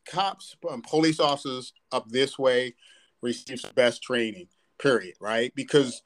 cops 0.09 0.55
and 0.69 0.83
police 0.83 1.19
officers 1.19 1.73
up 1.91 2.09
this 2.09 2.37
way 2.37 2.75
receive 3.21 3.61
the 3.61 3.73
best 3.73 4.01
training, 4.01 4.47
period, 4.79 5.15
right? 5.19 5.53
Because 5.55 6.01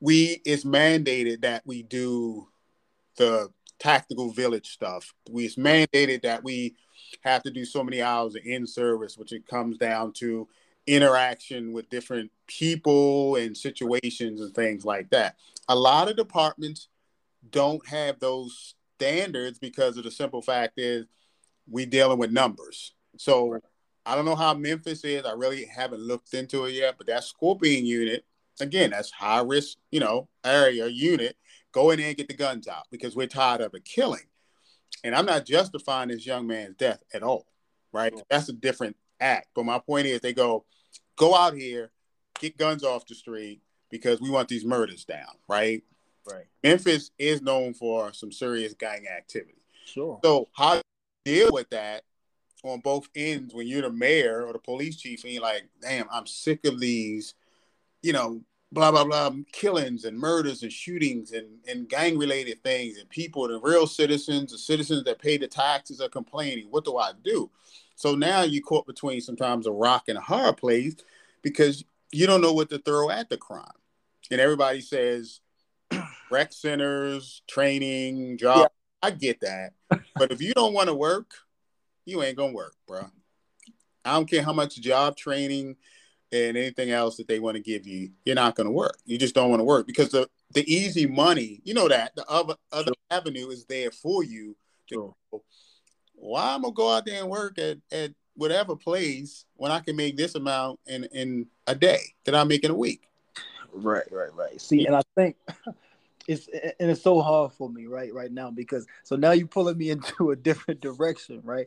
we 0.00 0.40
it's 0.44 0.64
mandated 0.64 1.42
that 1.42 1.62
we 1.66 1.82
do 1.82 2.48
the 3.16 3.50
tactical 3.78 4.30
village 4.30 4.68
stuff. 4.68 5.14
We 5.30 5.44
it's 5.44 5.56
mandated 5.56 6.22
that 6.22 6.42
we 6.42 6.76
have 7.22 7.42
to 7.42 7.50
do 7.50 7.64
so 7.64 7.82
many 7.84 8.02
hours 8.02 8.34
of 8.34 8.42
in 8.44 8.66
service, 8.66 9.16
which 9.16 9.32
it 9.32 9.46
comes 9.46 9.78
down 9.78 10.12
to 10.14 10.48
interaction 10.86 11.72
with 11.72 11.90
different 11.90 12.30
people 12.48 13.36
and 13.36 13.56
situations 13.56 14.40
and 14.40 14.52
things 14.54 14.84
like 14.84 15.08
that. 15.10 15.36
A 15.68 15.76
lot 15.76 16.10
of 16.10 16.16
departments 16.16 16.88
don't 17.50 17.86
have 17.86 18.18
those 18.18 18.74
standards 18.96 19.58
because 19.58 19.96
of 19.96 20.04
the 20.04 20.10
simple 20.10 20.42
fact 20.42 20.78
is 20.78 21.06
we 21.70 21.86
dealing 21.86 22.18
with 22.18 22.32
numbers. 22.32 22.94
So 23.16 23.60
I 24.04 24.14
don't 24.14 24.24
know 24.24 24.34
how 24.34 24.54
Memphis 24.54 25.04
is. 25.04 25.24
I 25.24 25.32
really 25.32 25.66
haven't 25.66 26.00
looked 26.00 26.34
into 26.34 26.64
it 26.64 26.72
yet, 26.72 26.96
but 26.98 27.06
that 27.06 27.24
Scorpion 27.24 27.86
unit, 27.86 28.24
again, 28.60 28.90
that's 28.90 29.10
high 29.10 29.42
risk, 29.42 29.78
you 29.90 30.00
know, 30.00 30.28
area 30.44 30.88
unit. 30.88 31.36
Go 31.72 31.90
in 31.90 31.98
there 31.98 32.08
and 32.08 32.16
get 32.16 32.28
the 32.28 32.34
guns 32.34 32.66
out 32.66 32.84
because 32.90 33.14
we're 33.14 33.26
tired 33.26 33.60
of 33.60 33.74
it 33.74 33.84
killing. 33.84 34.22
And 35.04 35.14
I'm 35.14 35.26
not 35.26 35.44
justifying 35.46 36.08
this 36.08 36.26
young 36.26 36.46
man's 36.46 36.76
death 36.76 37.02
at 37.12 37.22
all, 37.22 37.46
right? 37.92 38.12
That's 38.30 38.48
a 38.48 38.54
different 38.54 38.96
act. 39.20 39.48
But 39.54 39.66
my 39.66 39.78
point 39.78 40.06
is, 40.06 40.20
they 40.20 40.32
go, 40.32 40.64
go 41.16 41.36
out 41.36 41.54
here, 41.54 41.90
get 42.38 42.56
guns 42.56 42.84
off 42.84 43.06
the 43.06 43.14
street 43.14 43.60
because 43.90 44.20
we 44.20 44.30
want 44.30 44.48
these 44.48 44.64
murders 44.64 45.04
down, 45.04 45.34
right? 45.48 45.82
Right. 46.30 46.44
Memphis 46.62 47.10
is 47.18 47.40
known 47.40 47.74
for 47.74 48.12
some 48.12 48.32
serious 48.32 48.74
gang 48.74 49.06
activity. 49.08 49.62
Sure. 49.84 50.20
So 50.22 50.48
how 50.52 50.74
do 50.74 50.82
you 51.24 51.34
deal 51.36 51.52
with 51.52 51.70
that 51.70 52.04
on 52.64 52.80
both 52.80 53.08
ends 53.14 53.54
when 53.54 53.66
you're 53.66 53.82
the 53.82 53.90
mayor 53.90 54.44
or 54.44 54.52
the 54.52 54.58
police 54.58 54.96
chief 54.96 55.24
and 55.24 55.32
you're 55.32 55.42
like, 55.42 55.64
damn, 55.80 56.06
I'm 56.10 56.26
sick 56.26 56.66
of 56.66 56.80
these, 56.80 57.34
you 58.02 58.12
know, 58.12 58.42
blah 58.70 58.90
blah 58.90 59.04
blah 59.04 59.30
killings 59.52 60.04
and 60.04 60.18
murders 60.18 60.62
and 60.62 60.70
shootings 60.70 61.32
and, 61.32 61.46
and 61.66 61.88
gang 61.88 62.18
related 62.18 62.62
things 62.62 62.98
and 62.98 63.08
people, 63.08 63.48
the 63.48 63.58
real 63.60 63.86
citizens, 63.86 64.52
the 64.52 64.58
citizens 64.58 65.04
that 65.04 65.20
pay 65.20 65.38
the 65.38 65.48
taxes 65.48 66.00
are 66.00 66.08
complaining. 66.08 66.66
What 66.70 66.84
do 66.84 66.98
I 66.98 67.12
do? 67.24 67.50
So 67.94 68.14
now 68.14 68.42
you're 68.42 68.62
caught 68.62 68.86
between 68.86 69.20
sometimes 69.20 69.66
a 69.66 69.72
rock 69.72 70.04
and 70.08 70.18
a 70.18 70.22
hard 70.22 70.56
place 70.58 70.96
because 71.42 71.84
you 72.12 72.26
don't 72.26 72.40
know 72.40 72.52
what 72.52 72.70
to 72.70 72.78
throw 72.78 73.10
at 73.10 73.28
the 73.28 73.36
crime. 73.36 73.64
And 74.30 74.40
everybody 74.40 74.80
says 74.80 75.40
rec 76.30 76.52
centers, 76.52 77.42
training, 77.48 78.38
job. 78.38 78.58
Yeah. 78.58 79.08
I 79.08 79.10
get 79.12 79.40
that. 79.40 79.72
but 80.16 80.32
if 80.32 80.42
you 80.42 80.54
don't 80.54 80.74
want 80.74 80.88
to 80.88 80.94
work, 80.94 81.32
you 82.04 82.22
ain't 82.22 82.36
gonna 82.36 82.52
work, 82.52 82.74
bro. 82.86 83.06
I 84.04 84.14
don't 84.14 84.28
care 84.28 84.42
how 84.42 84.52
much 84.52 84.80
job 84.80 85.16
training 85.16 85.76
and 86.32 86.56
anything 86.56 86.90
else 86.90 87.16
that 87.16 87.28
they 87.28 87.38
want 87.38 87.56
to 87.56 87.62
give 87.62 87.86
you, 87.86 88.10
you're 88.24 88.34
not 88.34 88.54
gonna 88.54 88.70
work. 88.70 88.98
You 89.04 89.18
just 89.18 89.34
don't 89.34 89.50
want 89.50 89.60
to 89.60 89.64
work 89.64 89.86
because 89.86 90.10
the 90.10 90.28
the 90.52 90.70
easy 90.72 91.06
money, 91.06 91.60
you 91.64 91.74
know 91.74 91.88
that 91.88 92.16
the 92.16 92.26
other 92.28 92.54
other 92.72 92.92
sure. 93.10 93.18
avenue 93.18 93.48
is 93.48 93.64
there 93.66 93.90
for 93.90 94.24
you 94.24 94.56
to 94.88 94.94
sure. 94.94 95.14
go, 95.30 95.42
why 96.14 96.54
I'm 96.54 96.62
gonna 96.62 96.74
go 96.74 96.92
out 96.92 97.06
there 97.06 97.20
and 97.20 97.30
work 97.30 97.58
at, 97.58 97.78
at 97.92 98.12
whatever 98.34 98.76
place 98.76 99.44
when 99.56 99.72
I 99.72 99.80
can 99.80 99.96
make 99.96 100.16
this 100.16 100.34
amount 100.34 100.80
and 100.86 101.08
in 101.12 101.46
a 101.68 101.74
day 101.74 102.00
that 102.24 102.34
I 102.34 102.44
make 102.44 102.64
in 102.64 102.70
a 102.70 102.74
week. 102.74 103.02
Right, 103.72 104.10
right, 104.10 104.34
right. 104.34 104.60
See, 104.60 104.86
and 104.86 104.96
I 104.96 105.02
think 105.14 105.36
it's 106.26 106.48
and 106.48 106.90
it's 106.90 107.02
so 107.02 107.20
hard 107.20 107.52
for 107.52 107.70
me 107.70 107.86
right 107.86 108.12
right 108.12 108.32
now 108.32 108.50
because 108.50 108.86
so 109.04 109.16
now 109.16 109.32
you're 109.32 109.46
pulling 109.46 109.78
me 109.78 109.90
into 109.90 110.30
a 110.30 110.36
different 110.36 110.80
direction, 110.80 111.40
right? 111.44 111.66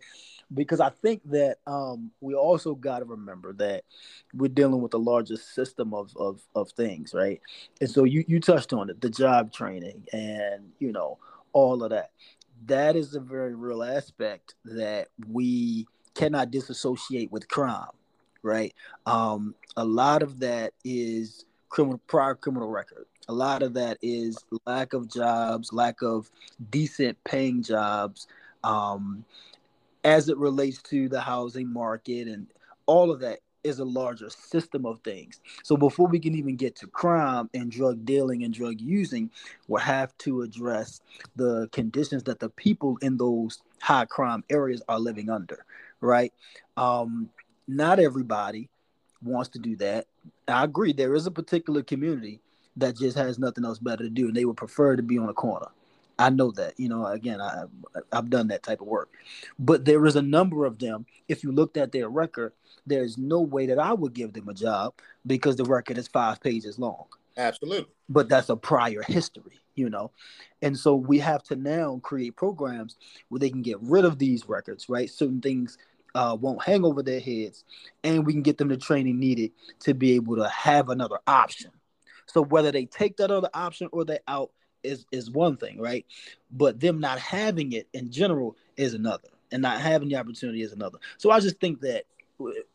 Because 0.53 0.81
I 0.81 0.89
think 0.89 1.21
that 1.31 1.57
um, 1.65 2.11
we 2.19 2.33
also 2.33 2.75
got 2.75 2.99
to 2.99 3.05
remember 3.05 3.53
that 3.53 3.85
we're 4.33 4.49
dealing 4.49 4.81
with 4.81 4.91
the 4.91 4.99
largest 4.99 5.55
system 5.55 5.93
of, 5.93 6.11
of 6.17 6.41
of 6.55 6.71
things, 6.71 7.13
right? 7.13 7.39
And 7.79 7.89
so 7.89 8.03
you 8.03 8.25
you 8.27 8.39
touched 8.39 8.73
on 8.73 8.89
it, 8.89 8.99
the 8.99 9.09
job 9.09 9.53
training, 9.53 10.05
and 10.11 10.71
you 10.79 10.91
know 10.91 11.19
all 11.53 11.83
of 11.83 11.91
that 11.91 12.11
that 12.65 12.95
is 12.95 13.15
a 13.15 13.19
very 13.19 13.55
real 13.55 13.83
aspect 13.83 14.55
that 14.65 15.09
we 15.27 15.87
cannot 16.13 16.51
disassociate 16.51 17.31
with 17.31 17.47
crime, 17.47 17.87
right? 18.43 18.73
Um, 19.05 19.55
a 19.77 19.85
lot 19.85 20.23
of 20.23 20.39
that 20.39 20.73
is 20.83 21.45
criminal 21.69 21.99
prior 22.07 22.35
criminal 22.35 22.69
record. 22.69 23.05
A 23.27 23.33
lot 23.33 23.63
of 23.63 23.73
that 23.75 23.97
is 24.01 24.37
lack 24.65 24.93
of 24.93 25.09
jobs, 25.09 25.71
lack 25.71 26.01
of 26.01 26.29
decent 26.69 27.23
paying 27.23 27.63
jobs, 27.63 28.27
um, 28.63 29.23
as 30.03 30.29
it 30.29 30.37
relates 30.37 30.81
to 30.81 31.07
the 31.07 31.21
housing 31.21 31.71
market 31.71 32.27
and 32.27 32.47
all 32.87 33.11
of 33.11 33.19
that 33.19 33.39
is 33.63 33.79
a 33.79 33.85
larger 33.85 34.29
system 34.29 34.85
of 34.85 34.99
things. 35.01 35.39
So 35.63 35.77
before 35.77 36.07
we 36.07 36.19
can 36.19 36.35
even 36.35 36.55
get 36.55 36.75
to 36.77 36.87
crime 36.87 37.49
and 37.53 37.71
drug 37.71 38.05
dealing 38.05 38.43
and 38.43 38.53
drug 38.53 38.81
using, 38.81 39.29
we'll 39.67 39.81
have 39.81 40.17
to 40.19 40.41
address 40.41 41.01
the 41.35 41.69
conditions 41.71 42.23
that 42.23 42.39
the 42.39 42.49
people 42.49 42.97
in 43.01 43.17
those 43.17 43.61
high 43.81 44.05
crime 44.05 44.43
areas 44.49 44.81
are 44.87 44.99
living 44.99 45.29
under, 45.29 45.65
right? 45.99 46.33
Um, 46.75 47.29
not 47.71 47.99
everybody 47.99 48.69
wants 49.21 49.49
to 49.49 49.59
do 49.59 49.75
that. 49.77 50.07
I 50.47 50.63
agree. 50.63 50.93
There 50.93 51.15
is 51.15 51.27
a 51.27 51.31
particular 51.31 51.83
community 51.83 52.41
that 52.77 52.97
just 52.97 53.17
has 53.17 53.39
nothing 53.39 53.65
else 53.65 53.79
better 53.79 54.03
to 54.03 54.09
do, 54.09 54.27
and 54.27 54.35
they 54.35 54.45
would 54.45 54.57
prefer 54.57 54.95
to 54.95 55.03
be 55.03 55.17
on 55.17 55.29
a 55.29 55.33
corner. 55.33 55.67
I 56.19 56.29
know 56.29 56.51
that, 56.51 56.79
you 56.79 56.87
know, 56.87 57.05
again, 57.07 57.41
I, 57.41 57.63
I've 58.11 58.29
done 58.29 58.47
that 58.49 58.63
type 58.63 58.81
of 58.81 58.87
work. 58.87 59.09
But 59.57 59.85
there 59.85 60.05
is 60.05 60.15
a 60.15 60.21
number 60.21 60.65
of 60.65 60.77
them. 60.77 61.05
If 61.27 61.43
you 61.43 61.51
looked 61.51 61.77
at 61.77 61.91
their 61.91 62.09
record, 62.09 62.53
there's 62.85 63.17
no 63.17 63.41
way 63.41 63.65
that 63.67 63.79
I 63.79 63.93
would 63.93 64.13
give 64.13 64.33
them 64.33 64.47
a 64.47 64.53
job 64.53 64.93
because 65.25 65.55
the 65.55 65.65
record 65.65 65.97
is 65.97 66.07
five 66.07 66.41
pages 66.41 66.77
long. 66.77 67.05
Absolutely. 67.37 67.91
But 68.07 68.29
that's 68.29 68.49
a 68.49 68.55
prior 68.55 69.01
history, 69.01 69.59
you 69.75 69.89
know. 69.89 70.11
And 70.61 70.77
so 70.77 70.95
we 70.95 71.17
have 71.19 71.43
to 71.43 71.55
now 71.55 71.99
create 72.03 72.35
programs 72.35 72.97
where 73.29 73.39
they 73.39 73.49
can 73.49 73.63
get 73.63 73.81
rid 73.81 74.05
of 74.05 74.19
these 74.19 74.47
records, 74.47 74.89
right? 74.89 75.09
Certain 75.09 75.41
things 75.41 75.77
uh, 76.15 76.37
won't 76.39 76.63
hang 76.63 76.83
over 76.83 77.03
their 77.03 77.19
heads, 77.19 77.63
and 78.03 78.25
we 78.25 78.33
can 78.33 78.41
get 78.41 78.57
them 78.57 78.67
the 78.67 78.77
training 78.77 79.19
needed 79.19 79.51
to 79.79 79.93
be 79.93 80.13
able 80.13 80.35
to 80.35 80.47
have 80.49 80.89
another 80.89 81.19
option. 81.27 81.71
So 82.27 82.43
whether 82.43 82.71
they 82.71 82.85
take 82.85 83.17
that 83.17 83.31
other 83.31 83.49
option 83.53 83.89
or 83.91 84.05
they're 84.05 84.19
out 84.27 84.51
is 84.83 85.05
is 85.11 85.29
one 85.29 85.57
thing, 85.57 85.79
right? 85.79 86.05
But 86.51 86.79
them 86.79 86.99
not 86.99 87.19
having 87.19 87.73
it 87.73 87.87
in 87.93 88.11
general 88.11 88.55
is 88.77 88.93
another, 88.93 89.29
and 89.51 89.61
not 89.61 89.79
having 89.79 90.09
the 90.09 90.15
opportunity 90.15 90.61
is 90.61 90.73
another. 90.73 90.97
So 91.17 91.31
I 91.31 91.39
just 91.39 91.59
think 91.59 91.81
that 91.81 92.05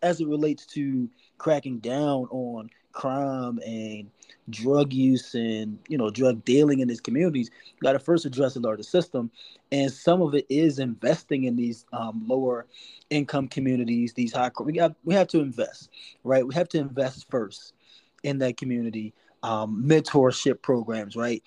as 0.02 0.20
it 0.20 0.28
relates 0.28 0.66
to 0.66 1.08
cracking 1.38 1.78
down 1.78 2.26
on 2.30 2.70
crime 2.92 3.58
and 3.66 4.10
drug 4.50 4.92
use 4.92 5.35
and 5.35 5.78
you 5.88 5.99
know 5.99 6.11
drug 6.11 6.45
dealing 6.45 6.80
in 6.80 6.88
these 6.88 7.00
communities 7.00 7.50
you 7.66 7.80
got 7.83 7.92
to 7.92 7.99
first 7.99 8.25
address 8.25 8.54
the 8.54 8.61
larger 8.61 8.83
system 8.83 9.30
and 9.73 9.92
some 9.92 10.23
of 10.23 10.35
it 10.35 10.47
is 10.49 10.78
investing 10.78 11.45
in 11.45 11.56
these 11.56 11.85
um, 11.92 12.23
lower 12.26 12.66
income 13.11 13.49
communities 13.49 14.12
these 14.14 14.33
high 14.33 14.50
we 14.61 14.73
got 14.73 14.95
we 15.04 15.14
have 15.14 15.28
to 15.28 15.40
invest 15.40 15.90
right 16.25 16.47
we 16.47 16.54
have 16.54 16.68
to 16.68 16.78
invest 16.78 17.28
first 17.30 17.75
in 18.23 18.38
that 18.38 18.56
community 18.56 19.12
um, 19.42 19.85
mentorship 19.87 20.62
programs 20.62 21.16
right 21.16 21.42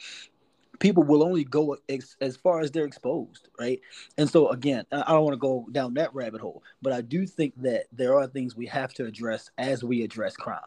people 0.79 1.03
will 1.03 1.23
only 1.23 1.43
go 1.43 1.77
ex- 1.87 2.15
as 2.21 2.35
far 2.37 2.61
as 2.61 2.71
they're 2.71 2.85
exposed, 2.85 3.49
right? 3.59 3.79
And 4.17 4.29
so 4.29 4.49
again, 4.49 4.85
I 4.91 5.11
don't 5.11 5.23
want 5.23 5.33
to 5.33 5.37
go 5.37 5.67
down 5.71 5.93
that 5.95 6.13
rabbit 6.13 6.41
hole, 6.41 6.63
but 6.81 6.93
I 6.93 7.01
do 7.01 7.25
think 7.25 7.53
that 7.61 7.85
there 7.91 8.15
are 8.17 8.27
things 8.27 8.55
we 8.55 8.65
have 8.67 8.93
to 8.95 9.05
address 9.05 9.51
as 9.57 9.83
we 9.83 10.03
address 10.03 10.35
crime. 10.35 10.59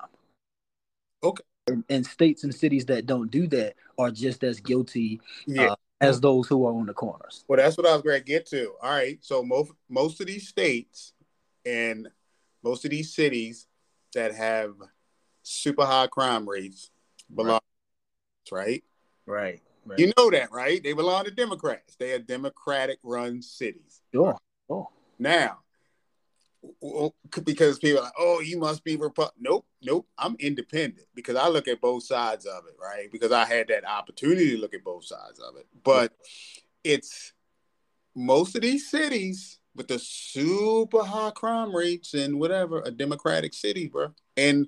Okay. 1.24 1.42
And 1.88 2.04
states 2.04 2.42
and 2.42 2.54
cities 2.54 2.86
that 2.86 3.06
don't 3.06 3.30
do 3.30 3.46
that 3.48 3.74
are 3.96 4.10
just 4.10 4.42
as 4.42 4.58
guilty 4.60 5.20
yeah. 5.46 5.72
uh, 5.72 5.76
as 6.00 6.20
those 6.20 6.48
who 6.48 6.66
are 6.66 6.72
on 6.74 6.86
the 6.86 6.92
corners. 6.92 7.44
Well, 7.46 7.56
that's 7.56 7.76
what 7.76 7.86
I 7.86 7.92
was 7.92 8.02
going 8.02 8.18
to 8.18 8.24
get 8.24 8.46
to. 8.46 8.72
All 8.82 8.90
right, 8.90 9.18
so 9.20 9.44
most 9.44 9.72
most 9.88 10.20
of 10.20 10.26
these 10.26 10.48
states 10.48 11.12
and 11.64 12.08
most 12.64 12.84
of 12.84 12.90
these 12.90 13.14
cities 13.14 13.68
that 14.14 14.34
have 14.34 14.74
super 15.44 15.84
high 15.84 16.08
crime 16.08 16.48
rates 16.48 16.90
belong 17.32 17.60
right? 18.50 18.82
Right. 19.26 19.60
right. 19.86 19.98
You 19.98 20.12
know 20.16 20.30
that, 20.30 20.50
right? 20.52 20.82
They 20.82 20.92
belong 20.92 21.24
to 21.24 21.30
Democrats. 21.30 21.96
They 21.96 22.12
are 22.12 22.18
Democratic 22.18 22.98
run 23.02 23.42
cities. 23.42 24.00
Sure. 24.12 24.36
Sure. 24.68 24.88
Now, 25.18 25.58
because 27.44 27.78
people 27.78 28.00
are 28.00 28.04
like, 28.04 28.12
oh, 28.18 28.40
you 28.40 28.58
must 28.58 28.84
be 28.84 28.96
Republican. 28.96 29.42
Nope, 29.42 29.66
nope. 29.82 30.06
I'm 30.18 30.36
independent 30.38 31.06
because 31.14 31.36
I 31.36 31.48
look 31.48 31.68
at 31.68 31.80
both 31.80 32.04
sides 32.04 32.46
of 32.46 32.64
it, 32.68 32.76
right? 32.80 33.10
Because 33.10 33.32
I 33.32 33.44
had 33.44 33.68
that 33.68 33.84
opportunity 33.84 34.50
to 34.50 34.60
look 34.60 34.74
at 34.74 34.84
both 34.84 35.04
sides 35.04 35.40
of 35.40 35.56
it. 35.56 35.66
But 35.82 36.12
it's 36.84 37.32
most 38.14 38.54
of 38.54 38.62
these 38.62 38.90
cities 38.90 39.58
with 39.74 39.88
the 39.88 39.98
super 39.98 41.02
high 41.02 41.30
crime 41.30 41.74
rates 41.74 42.14
and 42.14 42.38
whatever, 42.38 42.82
a 42.84 42.90
democratic 42.90 43.54
city, 43.54 43.88
bro. 43.88 44.14
And 44.36 44.66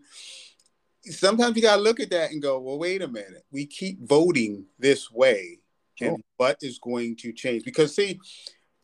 sometimes 1.03 1.57
you 1.57 1.63
gotta 1.63 1.83
look 1.83 2.01
at 2.01 2.11
that 2.11 2.31
and 2.31 2.43
go, 2.43 2.59
well, 2.59 2.79
wait 2.79 3.03
a 3.03 3.09
minute. 3.09 3.45
We 3.53 3.67
keep 3.67 4.01
voting 4.07 4.67
this 4.79 5.11
way, 5.11 5.61
sure. 5.97 6.09
and 6.09 6.25
what 6.39 6.59
is 6.63 6.79
going 6.79 7.17
to 7.17 7.33
change? 7.33 7.65
Because 7.65 7.95
see, 7.95 8.19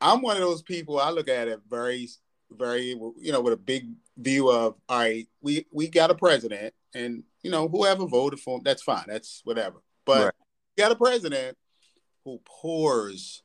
I'm 0.00 0.22
one 0.22 0.36
of 0.36 0.42
those 0.42 0.62
people. 0.62 0.98
I 1.00 1.10
look 1.10 1.28
at 1.28 1.48
it 1.48 1.60
very 1.68 2.08
very, 2.56 2.96
you 3.18 3.32
know, 3.32 3.40
with 3.40 3.52
a 3.52 3.56
big 3.56 3.88
view 4.16 4.50
of, 4.50 4.74
all 4.88 4.98
right, 4.98 5.26
we 5.40 5.66
we 5.72 5.88
got 5.88 6.10
a 6.10 6.14
president, 6.14 6.74
and 6.94 7.22
you 7.42 7.50
know, 7.50 7.68
whoever 7.68 8.06
voted 8.06 8.40
for 8.40 8.56
him, 8.56 8.62
that's 8.64 8.82
fine, 8.82 9.04
that's 9.06 9.40
whatever. 9.44 9.82
But 10.04 10.24
right. 10.24 10.34
got 10.78 10.92
a 10.92 10.96
president 10.96 11.56
who 12.24 12.40
pours 12.44 13.42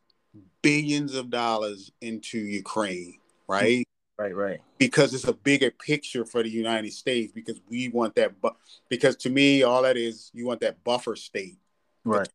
billions 0.62 1.16
of 1.16 1.30
dollars 1.30 1.92
into 2.02 2.38
Ukraine, 2.38 3.20
right? 3.48 3.88
Right, 4.18 4.36
right. 4.36 4.62
Because 4.78 5.14
it's 5.14 5.28
a 5.28 5.34
bigger 5.34 5.72
picture 5.72 6.26
for 6.26 6.42
the 6.42 6.50
United 6.50 6.94
States. 6.94 7.32
Because 7.34 7.60
we 7.70 7.90
want 7.90 8.16
that, 8.16 8.40
bu- 8.42 8.56
because 8.90 9.16
to 9.18 9.30
me, 9.30 9.64
all 9.64 9.82
that 9.84 9.98
is 9.98 10.32
you 10.34 10.46
want 10.46 10.62
that 10.62 10.84
buffer 10.84 11.16
state, 11.16 11.58
right? 12.04 12.28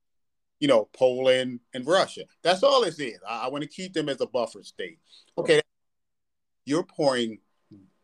You 0.59 0.69
know, 0.69 0.89
Poland 0.93 1.61
and 1.73 1.87
Russia. 1.87 2.23
That's 2.43 2.62
all 2.62 2.85
this 2.85 2.99
is. 2.99 3.19
I, 3.27 3.47
I 3.47 3.49
want 3.49 3.62
to 3.62 3.69
keep 3.69 3.95
them 3.95 4.11
as 4.11 4.21
a 4.21 4.27
buffer 4.27 4.62
state. 4.62 4.99
Okay, 5.39 5.61
you're 6.64 6.85
pouring 6.85 7.38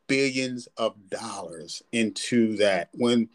billions 0.07 0.69
of 0.77 0.95
dollars 1.09 1.83
into 1.93 2.57
that 2.57 2.89
when 2.93 3.29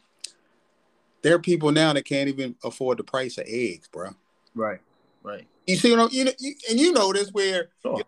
there 1.22 1.36
are 1.36 1.40
people 1.40 1.72
now 1.72 1.94
that 1.94 2.06
can't 2.06 2.30
even 2.30 2.56
afford 2.64 2.98
the 2.98 3.04
price 3.04 3.38
of 3.38 3.46
eggs, 3.48 3.88
bro. 3.88 4.12
Right, 4.56 4.80
right. 5.24 5.48
You 5.68 5.76
see, 5.76 5.90
you 5.90 5.96
know, 5.96 6.10
you 6.10 6.26
know, 6.26 6.32
you, 6.40 6.54
and 6.70 6.80
you 6.80 6.92
know 6.92 7.14
this 7.14 7.32
where 7.32 7.70
sure. 7.82 7.94
you 7.94 7.98
know, 8.00 8.04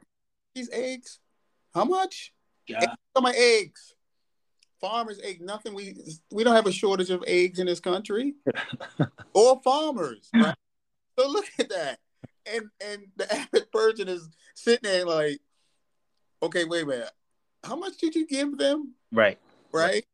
these 0.56 0.70
eggs, 0.72 1.20
how 1.74 1.86
much? 1.86 2.34
Yeah, 2.68 2.96
many 3.22 3.38
eggs? 3.38 3.94
Farmers 4.80 5.20
egg 5.24 5.42
nothing. 5.42 5.74
We 5.74 5.96
we 6.32 6.44
don't 6.44 6.56
have 6.56 6.68
a 6.68 6.72
shortage 6.72 7.10
of 7.10 7.24
eggs 7.28 7.60
in 7.60 7.68
this 7.68 7.80
country, 7.80 8.34
or 9.34 9.62
farmers. 9.64 10.30
Right? 10.34 10.56
so 11.18 11.30
look 11.30 11.46
at 11.60 11.70
that, 11.70 12.00
and 12.46 12.70
and 12.86 13.04
the 13.16 13.34
average 13.34 13.72
person 13.72 14.10
is 14.10 14.28
sitting 14.56 14.90
there 14.90 15.06
like, 15.06 15.40
okay, 16.44 16.66
wait 16.66 16.84
a 16.84 16.86
minute. 16.86 17.12
How 17.64 17.76
much 17.76 17.98
did 17.98 18.16
you 18.16 18.28
give 18.28 18.58
them? 18.58 18.94
Right. 19.12 19.40
Right. 19.72 20.06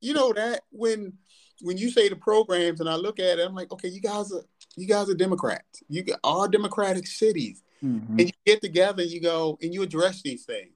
You 0.00 0.14
know 0.14 0.32
that 0.32 0.62
when 0.70 1.14
when 1.60 1.78
you 1.78 1.90
say 1.90 2.08
the 2.08 2.16
programs 2.16 2.80
and 2.80 2.88
I 2.88 2.96
look 2.96 3.20
at 3.20 3.38
it, 3.38 3.46
I'm 3.46 3.54
like, 3.54 3.72
okay, 3.72 3.88
you 3.88 4.00
guys 4.00 4.32
are 4.32 4.44
you 4.76 4.86
guys 4.86 5.08
are 5.08 5.14
Democrats. 5.14 5.82
You 5.88 6.04
are 6.24 6.48
democratic 6.48 7.06
cities. 7.06 7.62
Mm-hmm. 7.84 8.18
And 8.18 8.20
you 8.20 8.32
get 8.46 8.60
together 8.60 9.02
and 9.02 9.10
you 9.10 9.20
go 9.20 9.58
and 9.60 9.74
you 9.74 9.82
address 9.82 10.22
these 10.22 10.44
things. 10.44 10.72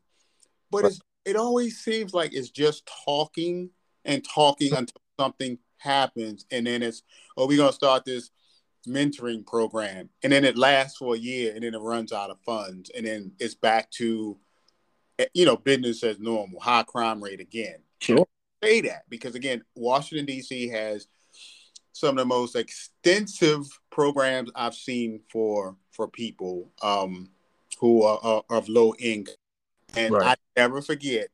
But 0.71 0.85
right. 0.85 0.99
it 1.25 1.37
always 1.37 1.79
seems 1.79 2.13
like 2.13 2.35
it's 2.35 2.51
just 2.51 2.89
talking 3.05 3.71
and 4.05 4.25
talking 4.25 4.75
until 4.75 5.01
something 5.19 5.59
happens. 5.79 6.47
And 6.51 6.67
then 6.67 6.83
it's, 6.83 7.03
oh, 7.37 7.47
we're 7.47 7.59
gonna 7.59 7.73
start 7.73 8.05
this 8.05 8.31
mentoring 8.87 9.47
program. 9.47 10.11
And 10.23 10.33
then 10.33 10.45
it 10.45 10.59
lasts 10.59 10.99
for 10.99 11.15
a 11.15 11.19
year 11.19 11.53
and 11.55 11.63
then 11.63 11.75
it 11.75 11.81
runs 11.81 12.13
out 12.13 12.31
of 12.31 12.39
funds. 12.45 12.91
And 12.97 13.07
then 13.07 13.33
it's 13.39 13.55
back 13.55 13.91
to 13.93 14.39
you 15.35 15.45
know, 15.45 15.57
business 15.57 16.03
as 16.03 16.19
normal, 16.19 16.61
high 16.61 16.83
crime 16.83 17.23
rate 17.23 17.41
again. 17.41 17.77
Sure. 18.01 18.27
Say 18.63 18.81
that 18.83 19.03
because 19.09 19.35
again, 19.35 19.63
Washington 19.75 20.27
D.C. 20.27 20.69
has 20.69 21.07
some 21.93 22.11
of 22.11 22.17
the 22.17 22.25
most 22.27 22.57
extensive 22.57 23.67
programs 23.91 24.51
I've 24.55 24.75
seen 24.75 25.21
for 25.31 25.77
for 25.93 26.09
people 26.09 26.71
um, 26.83 27.31
who 27.81 28.03
are, 28.03 28.19
are, 28.23 28.43
of 28.51 28.69
low 28.69 28.95
income, 28.99 29.35
and 29.95 30.13
right. 30.13 30.39
I 30.57 30.61
never 30.61 30.83
forget 30.83 31.29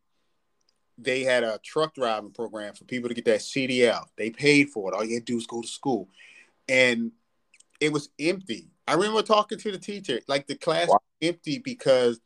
they 0.99 1.23
had 1.23 1.43
a 1.43 1.59
truck 1.65 1.95
driving 1.95 2.31
program 2.31 2.75
for 2.75 2.85
people 2.85 3.09
to 3.09 3.15
get 3.15 3.25
that 3.25 3.41
CDL. 3.41 4.05
They 4.17 4.31
paid 4.31 4.71
for 4.71 4.93
it. 4.93 4.95
All 4.95 5.05
you 5.05 5.15
had 5.15 5.27
to 5.27 5.33
do 5.33 5.37
was 5.37 5.47
go 5.47 5.63
to 5.63 5.69
school, 5.69 6.09
and 6.69 7.13
it 7.81 7.93
was 7.93 8.11
empty. 8.21 8.69
I 8.87 8.95
remember 8.95 9.23
talking 9.23 9.59
to 9.59 9.73
the 9.73 9.79
teacher, 9.79 10.21
like 10.29 10.47
the 10.47 10.57
class 10.57 10.89
wow. 10.89 11.01
empty 11.21 11.59
because 11.59 12.21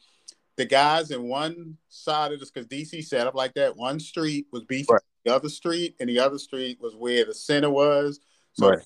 the 0.56 0.64
guys 0.64 1.10
in 1.10 1.28
one 1.28 1.76
side 1.88 2.32
of 2.32 2.40
this 2.40 2.50
because 2.50 2.66
DC 2.66 3.04
set 3.04 3.26
up 3.26 3.34
like 3.34 3.54
that. 3.54 3.76
One 3.76 4.00
street 4.00 4.46
was 4.52 4.64
beefing 4.64 4.94
right. 4.94 5.02
the 5.24 5.34
other 5.34 5.48
street, 5.48 5.96
and 6.00 6.08
the 6.08 6.18
other 6.18 6.38
street 6.38 6.78
was 6.80 6.94
where 6.94 7.24
the 7.24 7.34
center 7.34 7.70
was. 7.70 8.20
So 8.54 8.70
right. 8.70 8.78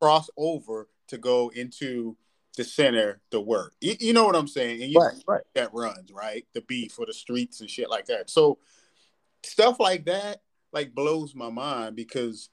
cross 0.00 0.30
over 0.36 0.88
to 1.08 1.18
go 1.18 1.50
into 1.50 2.16
the 2.56 2.64
center 2.64 3.20
to 3.30 3.40
work. 3.40 3.74
You, 3.80 3.94
you 4.00 4.12
know 4.12 4.24
what 4.24 4.36
I'm 4.36 4.48
saying? 4.48 4.82
And 4.82 4.90
you 4.90 4.98
right, 4.98 5.22
right. 5.26 5.44
that 5.54 5.72
runs 5.72 6.10
right 6.12 6.46
the 6.54 6.62
beef 6.62 6.92
for 6.92 7.06
the 7.06 7.12
streets 7.12 7.60
and 7.60 7.70
shit 7.70 7.90
like 7.90 8.06
that. 8.06 8.30
So 8.30 8.58
stuff 9.44 9.78
like 9.78 10.06
that 10.06 10.42
like 10.72 10.94
blows 10.94 11.34
my 11.34 11.50
mind 11.50 11.96
because 11.96 12.50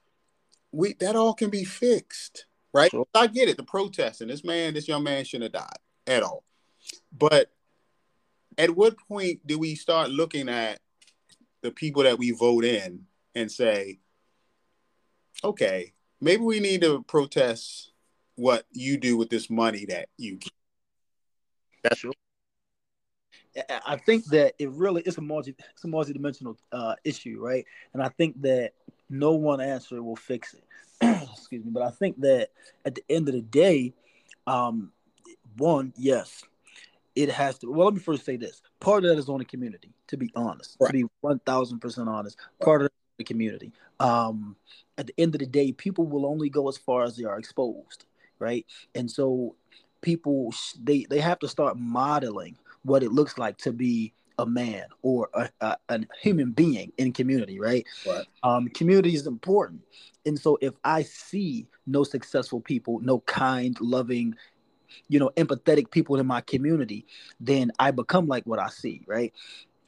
we 0.72 0.94
that 1.00 1.16
all 1.16 1.34
can 1.34 1.50
be 1.50 1.64
fixed, 1.64 2.46
right? 2.72 2.90
Sure. 2.90 3.06
I 3.14 3.26
get 3.26 3.48
it, 3.48 3.56
the 3.56 3.62
protesting. 3.62 4.28
This 4.28 4.44
man, 4.44 4.74
this 4.74 4.88
young 4.88 5.02
man 5.02 5.24
shouldn't 5.24 5.54
have 5.54 5.64
died 5.64 5.78
at 6.06 6.22
all, 6.22 6.44
but 7.12 7.50
at 8.58 8.70
what 8.70 8.96
point 9.08 9.46
do 9.46 9.58
we 9.58 9.74
start 9.74 10.10
looking 10.10 10.48
at 10.48 10.80
the 11.62 11.70
people 11.70 12.02
that 12.04 12.18
we 12.18 12.30
vote 12.30 12.64
in 12.64 13.06
and 13.34 13.50
say, 13.50 13.98
okay, 15.44 15.92
maybe 16.20 16.42
we 16.42 16.60
need 16.60 16.80
to 16.82 17.02
protest 17.02 17.92
what 18.36 18.64
you 18.72 18.98
do 18.98 19.16
with 19.16 19.30
this 19.30 19.50
money 19.50 19.86
that 19.86 20.08
you 20.16 20.36
get. 20.36 20.52
That's 21.82 22.00
true. 22.00 22.12
I 23.86 23.96
think 23.96 24.26
that 24.26 24.54
it 24.58 24.70
really 24.70 25.02
is 25.02 25.16
a 25.16 25.22
multi 25.22 25.54
it's 25.72 25.84
a 25.84 25.88
multi-dimensional 25.88 26.58
uh, 26.72 26.94
issue, 27.04 27.38
right? 27.40 27.64
And 27.94 28.02
I 28.02 28.08
think 28.10 28.40
that 28.42 28.72
no 29.08 29.32
one 29.32 29.62
answer 29.62 30.02
will 30.02 30.16
fix 30.16 30.54
it. 30.54 30.64
Excuse 31.32 31.64
me, 31.64 31.70
but 31.70 31.82
I 31.82 31.90
think 31.90 32.20
that 32.20 32.50
at 32.84 32.94
the 32.94 33.04
end 33.08 33.28
of 33.28 33.34
the 33.34 33.40
day, 33.40 33.94
um, 34.46 34.92
one, 35.56 35.94
yes, 35.96 36.44
it 37.16 37.30
has 37.30 37.58
to. 37.58 37.70
Well, 37.70 37.86
let 37.86 37.94
me 37.94 38.00
first 38.00 38.24
say 38.24 38.36
this: 38.36 38.62
part 38.78 39.04
of 39.04 39.10
that 39.10 39.18
is 39.18 39.28
on 39.28 39.38
the 39.38 39.44
community. 39.44 39.90
To 40.08 40.16
be 40.16 40.30
honest, 40.36 40.76
right. 40.78 40.88
to 40.88 40.92
be 40.92 41.04
one 41.22 41.40
thousand 41.40 41.80
percent 41.80 42.08
honest, 42.08 42.36
part 42.62 42.82
of 42.82 42.90
the 43.18 43.24
community. 43.24 43.72
Um, 43.98 44.54
at 44.98 45.08
the 45.08 45.14
end 45.18 45.34
of 45.34 45.40
the 45.40 45.46
day, 45.46 45.72
people 45.72 46.06
will 46.06 46.26
only 46.26 46.48
go 46.48 46.68
as 46.68 46.76
far 46.76 47.02
as 47.02 47.16
they 47.16 47.24
are 47.24 47.38
exposed, 47.38 48.04
right? 48.38 48.64
And 48.94 49.10
so, 49.10 49.56
people 50.02 50.54
they 50.80 51.06
they 51.08 51.20
have 51.20 51.38
to 51.40 51.48
start 51.48 51.76
modeling 51.78 52.56
what 52.84 53.02
it 53.02 53.10
looks 53.10 53.38
like 53.38 53.56
to 53.58 53.72
be 53.72 54.12
a 54.38 54.46
man 54.46 54.84
or 55.00 55.30
a, 55.32 55.48
a, 55.62 55.76
a 55.88 56.00
human 56.20 56.52
being 56.52 56.92
in 56.98 57.10
community, 57.10 57.58
right? 57.58 57.86
right? 58.06 58.26
Um, 58.42 58.68
community 58.68 59.14
is 59.14 59.26
important, 59.26 59.80
and 60.26 60.38
so 60.38 60.58
if 60.60 60.74
I 60.84 61.02
see 61.02 61.66
no 61.86 62.04
successful 62.04 62.60
people, 62.60 63.00
no 63.00 63.20
kind, 63.20 63.80
loving, 63.80 64.34
you 65.08 65.18
know 65.18 65.30
empathetic 65.36 65.90
people 65.90 66.16
in 66.18 66.26
my 66.26 66.40
community 66.42 67.06
then 67.40 67.70
i 67.78 67.90
become 67.90 68.26
like 68.26 68.44
what 68.44 68.58
i 68.58 68.68
see 68.68 69.02
right? 69.06 69.32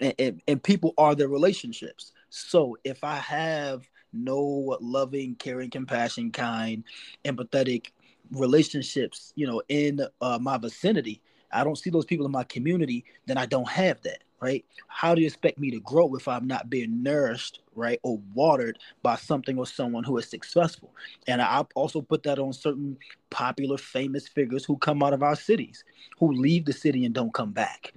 And, 0.00 0.14
and, 0.18 0.42
and 0.46 0.62
people 0.62 0.94
are 0.96 1.16
their 1.16 1.28
relationships. 1.28 2.12
So 2.30 2.76
if 2.84 3.02
i 3.04 3.16
have 3.16 3.88
no 4.12 4.76
loving 4.80 5.34
caring 5.34 5.70
compassion 5.70 6.30
kind 6.30 6.84
empathetic 7.24 7.92
relationships 8.30 9.32
you 9.36 9.46
know 9.46 9.62
in 9.68 10.00
uh, 10.20 10.38
my 10.40 10.56
vicinity 10.56 11.20
i 11.52 11.64
don't 11.64 11.78
see 11.78 11.90
those 11.90 12.04
people 12.04 12.26
in 12.26 12.32
my 12.32 12.44
community 12.44 13.04
then 13.26 13.38
i 13.38 13.46
don't 13.46 13.68
have 13.68 14.00
that 14.02 14.22
right? 14.40 14.64
How 14.86 15.14
do 15.14 15.20
you 15.20 15.26
expect 15.26 15.58
me 15.58 15.70
to 15.72 15.80
grow 15.80 16.14
if 16.14 16.28
I'm 16.28 16.46
not 16.46 16.70
being 16.70 17.02
nourished, 17.02 17.60
right, 17.74 17.98
or 18.02 18.20
watered 18.34 18.78
by 19.02 19.16
something 19.16 19.58
or 19.58 19.66
someone 19.66 20.04
who 20.04 20.16
is 20.18 20.28
successful? 20.28 20.94
And 21.26 21.42
I 21.42 21.64
also 21.74 22.00
put 22.00 22.22
that 22.24 22.38
on 22.38 22.52
certain 22.52 22.96
popular, 23.30 23.78
famous 23.78 24.28
figures 24.28 24.64
who 24.64 24.76
come 24.76 25.02
out 25.02 25.12
of 25.12 25.22
our 25.22 25.36
cities, 25.36 25.84
who 26.18 26.32
leave 26.32 26.64
the 26.64 26.72
city 26.72 27.04
and 27.04 27.14
don't 27.14 27.34
come 27.34 27.52
back, 27.52 27.92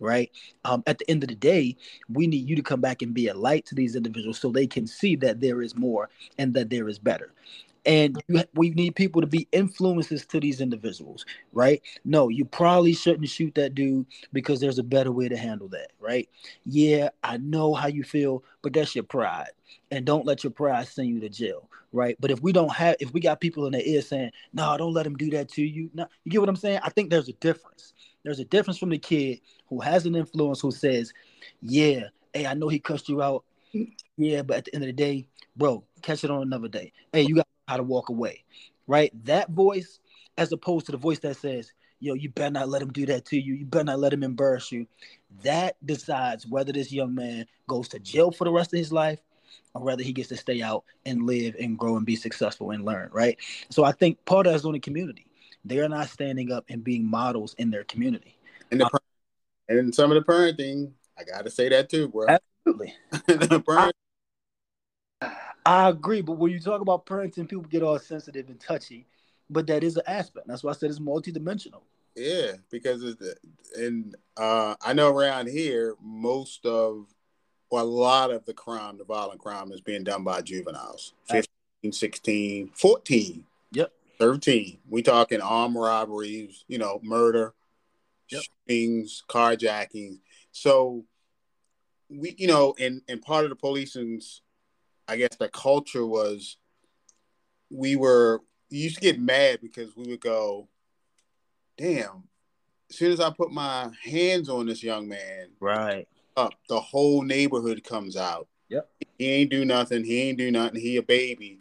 right? 0.00 0.30
Um, 0.64 0.82
at 0.86 0.98
the 0.98 1.10
end 1.10 1.22
of 1.22 1.28
the 1.28 1.34
day, 1.34 1.76
we 2.08 2.26
need 2.26 2.48
you 2.48 2.56
to 2.56 2.62
come 2.62 2.80
back 2.80 3.02
and 3.02 3.14
be 3.14 3.28
a 3.28 3.34
light 3.34 3.66
to 3.66 3.74
these 3.74 3.96
individuals 3.96 4.38
so 4.38 4.50
they 4.50 4.66
can 4.66 4.86
see 4.86 5.16
that 5.16 5.40
there 5.40 5.62
is 5.62 5.76
more 5.76 6.08
and 6.38 6.54
that 6.54 6.70
there 6.70 6.88
is 6.88 6.98
better 6.98 7.32
and 7.84 8.22
you, 8.28 8.42
we 8.54 8.70
need 8.70 8.94
people 8.94 9.20
to 9.20 9.26
be 9.26 9.48
influences 9.52 10.24
to 10.26 10.38
these 10.38 10.60
individuals 10.60 11.24
right 11.52 11.82
no 12.04 12.28
you 12.28 12.44
probably 12.44 12.92
shouldn't 12.92 13.28
shoot 13.28 13.54
that 13.54 13.74
dude 13.74 14.06
because 14.32 14.60
there's 14.60 14.78
a 14.78 14.84
better 14.84 15.12
way 15.12 15.28
to 15.28 15.36
handle 15.36 15.68
that 15.68 15.90
right 16.00 16.28
yeah 16.64 17.08
i 17.22 17.36
know 17.38 17.74
how 17.74 17.88
you 17.88 18.04
feel 18.04 18.44
but 18.62 18.72
that's 18.72 18.94
your 18.94 19.04
pride 19.04 19.50
and 19.90 20.04
don't 20.04 20.26
let 20.26 20.44
your 20.44 20.50
pride 20.52 20.86
send 20.86 21.08
you 21.08 21.20
to 21.20 21.28
jail 21.28 21.68
right? 21.92 22.16
But 22.20 22.30
if 22.30 22.42
we 22.42 22.52
don't 22.52 22.72
have, 22.72 22.96
if 23.00 23.12
we 23.12 23.20
got 23.20 23.40
people 23.40 23.66
in 23.66 23.72
the 23.72 23.88
ear 23.88 24.02
saying, 24.02 24.32
"No, 24.52 24.76
don't 24.76 24.94
let 24.94 25.06
him 25.06 25.16
do 25.16 25.30
that 25.30 25.50
to 25.50 25.62
you," 25.62 25.90
no, 25.94 26.06
you 26.24 26.30
get 26.32 26.40
what 26.40 26.48
I'm 26.48 26.56
saying? 26.56 26.80
I 26.82 26.90
think 26.90 27.10
there's 27.10 27.28
a 27.28 27.34
difference. 27.34 27.92
There's 28.24 28.38
a 28.40 28.44
difference 28.44 28.78
from 28.78 28.90
the 28.90 28.98
kid 28.98 29.40
who 29.68 29.80
has 29.80 30.06
an 30.06 30.14
influence 30.14 30.60
who 30.60 30.70
says, 30.70 31.12
"Yeah, 31.60 32.08
hey, 32.32 32.46
I 32.46 32.54
know 32.54 32.68
he 32.68 32.78
cussed 32.78 33.08
you 33.08 33.22
out, 33.22 33.44
yeah, 34.16 34.42
but 34.42 34.58
at 34.58 34.64
the 34.66 34.74
end 34.74 34.84
of 34.84 34.88
the 34.88 34.92
day, 34.92 35.28
bro, 35.56 35.84
catch 36.02 36.24
it 36.24 36.30
on 36.30 36.42
another 36.42 36.68
day. 36.68 36.92
Hey, 37.12 37.22
you 37.22 37.36
got 37.36 37.46
how 37.68 37.76
to 37.76 37.82
walk 37.82 38.08
away, 38.08 38.44
right? 38.86 39.12
That 39.24 39.50
voice, 39.50 40.00
as 40.38 40.52
opposed 40.52 40.86
to 40.86 40.92
the 40.92 40.98
voice 40.98 41.18
that 41.20 41.36
says, 41.36 41.72
"Yo, 42.00 42.14
you 42.14 42.28
better 42.30 42.50
not 42.50 42.68
let 42.68 42.82
him 42.82 42.92
do 42.92 43.06
that 43.06 43.24
to 43.26 43.38
you. 43.38 43.54
You 43.54 43.66
better 43.66 43.84
not 43.84 44.00
let 44.00 44.12
him 44.12 44.22
embarrass 44.22 44.72
you." 44.72 44.86
That 45.42 45.76
decides 45.84 46.46
whether 46.46 46.72
this 46.72 46.92
young 46.92 47.14
man 47.14 47.46
goes 47.66 47.88
to 47.88 47.98
jail 47.98 48.30
for 48.30 48.44
the 48.44 48.52
rest 48.52 48.72
of 48.72 48.78
his 48.78 48.92
life 48.92 49.20
or 49.74 49.82
whether 49.82 50.02
he 50.02 50.12
gets 50.12 50.28
to 50.28 50.36
stay 50.36 50.62
out 50.62 50.84
and 51.06 51.26
live 51.26 51.56
and 51.58 51.78
grow 51.78 51.96
and 51.96 52.06
be 52.06 52.16
successful 52.16 52.70
and 52.70 52.84
learn, 52.84 53.10
right? 53.12 53.38
So 53.70 53.84
I 53.84 53.92
think 53.92 54.22
part 54.24 54.46
of 54.46 54.52
that's 54.52 54.64
on 54.64 54.72
the 54.72 54.80
community. 54.80 55.26
They 55.64 55.78
are 55.78 55.88
not 55.88 56.08
standing 56.08 56.50
up 56.50 56.64
and 56.68 56.82
being 56.82 57.08
models 57.08 57.54
in 57.58 57.70
their 57.70 57.84
community. 57.84 58.36
And 58.70 58.80
the 58.80 58.90
and 59.68 59.94
some 59.94 60.10
of 60.10 60.16
the 60.16 60.32
parenting, 60.32 60.92
I 61.18 61.24
gotta 61.24 61.50
say 61.50 61.68
that 61.68 61.88
too, 61.88 62.08
bro. 62.08 62.26
Absolutely. 62.66 62.94
I, 65.22 65.51
I 65.64 65.88
agree, 65.88 66.22
but 66.22 66.38
when 66.38 66.52
you 66.52 66.60
talk 66.60 66.80
about 66.80 67.06
parenting, 67.06 67.48
people 67.48 67.64
get 67.64 67.82
all 67.82 67.98
sensitive 67.98 68.48
and 68.48 68.60
touchy. 68.60 69.06
But 69.50 69.66
that 69.66 69.84
is 69.84 69.96
an 69.96 70.02
aspect. 70.06 70.48
That's 70.48 70.64
why 70.64 70.70
I 70.70 70.74
said 70.74 70.90
it's 70.90 70.98
multidimensional. 70.98 71.82
Yeah, 72.14 72.52
because 72.70 73.02
it's 73.02 73.22
and 73.76 74.14
uh, 74.36 74.74
I 74.82 74.92
know 74.92 75.14
around 75.14 75.48
here 75.48 75.94
most 76.00 76.66
of 76.66 77.06
well, 77.72 77.84
a 77.84 77.86
lot 77.86 78.30
of 78.30 78.44
the 78.44 78.52
crime, 78.52 78.98
the 78.98 79.04
violent 79.04 79.40
crime, 79.40 79.72
is 79.72 79.80
being 79.80 80.04
done 80.04 80.24
by 80.24 80.42
juveniles 80.42 81.14
15, 81.30 81.90
16, 81.90 82.70
14, 82.74 83.44
yep. 83.72 83.90
13. 84.18 84.78
We 84.90 85.02
talking 85.02 85.40
armed 85.40 85.76
robberies, 85.76 86.64
you 86.68 86.76
know, 86.76 87.00
murder, 87.02 87.54
yep. 88.30 88.42
shootings, 88.42 89.24
carjackings. 89.26 90.18
So 90.52 91.06
we, 92.10 92.34
you 92.36 92.46
know, 92.46 92.74
and, 92.78 93.00
and 93.08 93.22
part 93.22 93.44
of 93.44 93.50
the 93.50 93.56
policing's, 93.56 94.41
I 95.12 95.16
guess, 95.16 95.36
the 95.38 95.48
culture 95.48 96.06
was 96.06 96.56
we 97.70 97.96
were, 97.96 98.40
used 98.70 98.96
to 98.96 99.02
get 99.02 99.20
mad 99.20 99.60
because 99.60 99.94
we 99.94 100.04
would 100.08 100.20
go, 100.20 100.68
damn, 101.76 102.24
as 102.88 102.96
soon 102.96 103.12
as 103.12 103.20
I 103.20 103.28
put 103.30 103.50
my 103.50 103.90
hands 104.02 104.48
on 104.48 104.66
this 104.66 104.82
young 104.82 105.06
man, 105.08 105.48
right, 105.60 106.08
up, 106.36 106.54
the 106.70 106.80
whole 106.80 107.22
neighborhood 107.22 107.84
comes 107.84 108.16
out. 108.16 108.48
Yep. 108.70 108.88
He 109.18 109.28
ain't 109.28 109.50
do 109.50 109.66
nothing. 109.66 110.02
He 110.02 110.22
ain't 110.22 110.38
do 110.38 110.50
nothing. 110.50 110.80
He 110.80 110.96
a 110.96 111.02
baby. 111.02 111.60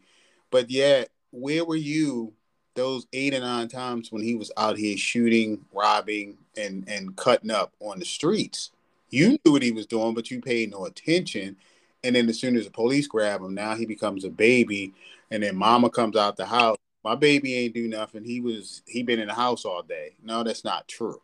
But 0.49 0.69
yet, 0.69 1.09
where 1.31 1.65
were 1.65 1.75
you 1.75 2.33
those 2.75 3.05
eight 3.11 3.33
or 3.33 3.41
nine 3.41 3.67
times 3.67 4.13
when 4.13 4.23
he 4.23 4.33
was 4.33 4.49
out 4.55 4.77
here 4.77 4.97
shooting, 4.97 5.65
robbing, 5.73 6.37
and 6.55 6.87
and 6.87 7.17
cutting 7.17 7.51
up 7.51 7.73
on 7.81 7.99
the 7.99 8.05
streets? 8.05 8.71
You 9.09 9.37
knew 9.43 9.51
what 9.51 9.63
he 9.63 9.71
was 9.71 9.85
doing, 9.85 10.13
but 10.13 10.31
you 10.31 10.39
paid 10.39 10.71
no 10.71 10.85
attention. 10.85 11.57
And 12.03 12.15
then 12.15 12.27
as 12.29 12.39
soon 12.39 12.55
as 12.55 12.65
the 12.65 12.71
police 12.71 13.07
grab 13.07 13.41
him, 13.41 13.53
now 13.53 13.75
he 13.75 13.85
becomes 13.85 14.25
a 14.25 14.29
baby. 14.29 14.93
And 15.29 15.43
then 15.43 15.55
mama 15.55 15.89
comes 15.89 16.15
out 16.15 16.37
the 16.37 16.45
house. 16.45 16.77
My 17.03 17.15
baby 17.15 17.55
ain't 17.55 17.73
do 17.73 17.87
nothing. 17.87 18.23
He 18.23 18.41
was 18.41 18.83
he 18.87 19.03
been 19.03 19.19
in 19.19 19.27
the 19.27 19.33
house 19.33 19.65
all 19.65 19.81
day. 19.81 20.15
No, 20.23 20.43
that's 20.43 20.63
not 20.63 20.87
true. 20.87 21.21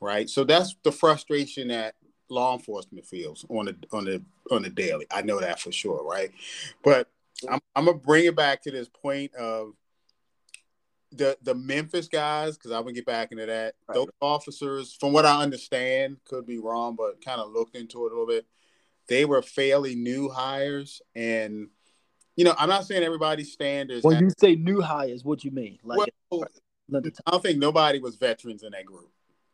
Right. 0.00 0.28
So 0.28 0.44
that's 0.44 0.74
the 0.82 0.92
frustration 0.92 1.68
that 1.68 1.94
law 2.28 2.54
enforcement 2.54 3.06
feels 3.06 3.44
on 3.48 3.66
the 3.66 3.76
on 3.92 4.04
the 4.04 4.22
on 4.50 4.62
the 4.62 4.70
daily. 4.70 5.06
I 5.10 5.22
know 5.22 5.40
that 5.40 5.60
for 5.60 5.70
sure, 5.70 6.02
right? 6.04 6.30
But 6.82 7.08
I'm, 7.48 7.60
I'm 7.76 7.84
gonna 7.84 7.98
bring 7.98 8.24
it 8.24 8.36
back 8.36 8.62
to 8.62 8.70
this 8.70 8.88
point 8.88 9.34
of 9.34 9.74
the 11.12 11.36
the 11.42 11.54
Memphis 11.54 12.08
guys 12.08 12.56
because 12.56 12.72
I'm 12.72 12.82
gonna 12.82 12.94
get 12.94 13.06
back 13.06 13.32
into 13.32 13.46
that. 13.46 13.74
Right. 13.86 13.94
Those 13.94 14.08
officers, 14.20 14.96
from 14.98 15.12
what 15.12 15.26
I 15.26 15.42
understand, 15.42 16.16
could 16.24 16.46
be 16.46 16.58
wrong, 16.58 16.96
but 16.96 17.24
kind 17.24 17.40
of 17.40 17.52
looked 17.52 17.76
into 17.76 18.06
it 18.06 18.12
a 18.12 18.14
little 18.14 18.26
bit. 18.26 18.46
They 19.08 19.24
were 19.24 19.42
fairly 19.42 19.94
new 19.94 20.28
hires, 20.28 21.02
and 21.14 21.68
you 22.36 22.44
know, 22.44 22.54
I'm 22.58 22.68
not 22.68 22.86
saying 22.86 23.02
everybody's 23.02 23.52
standards. 23.52 24.04
When 24.04 24.20
you 24.20 24.30
say 24.38 24.54
new 24.54 24.80
hires, 24.80 25.24
what 25.24 25.40
do 25.40 25.48
you 25.48 25.54
mean? 25.54 25.78
Like, 25.82 26.12
well, 26.30 26.44
I 26.94 27.30
don't 27.30 27.42
think 27.42 27.58
nobody 27.58 27.98
was 27.98 28.16
veterans 28.16 28.62
in 28.62 28.72
that 28.72 28.86
group. 28.86 29.10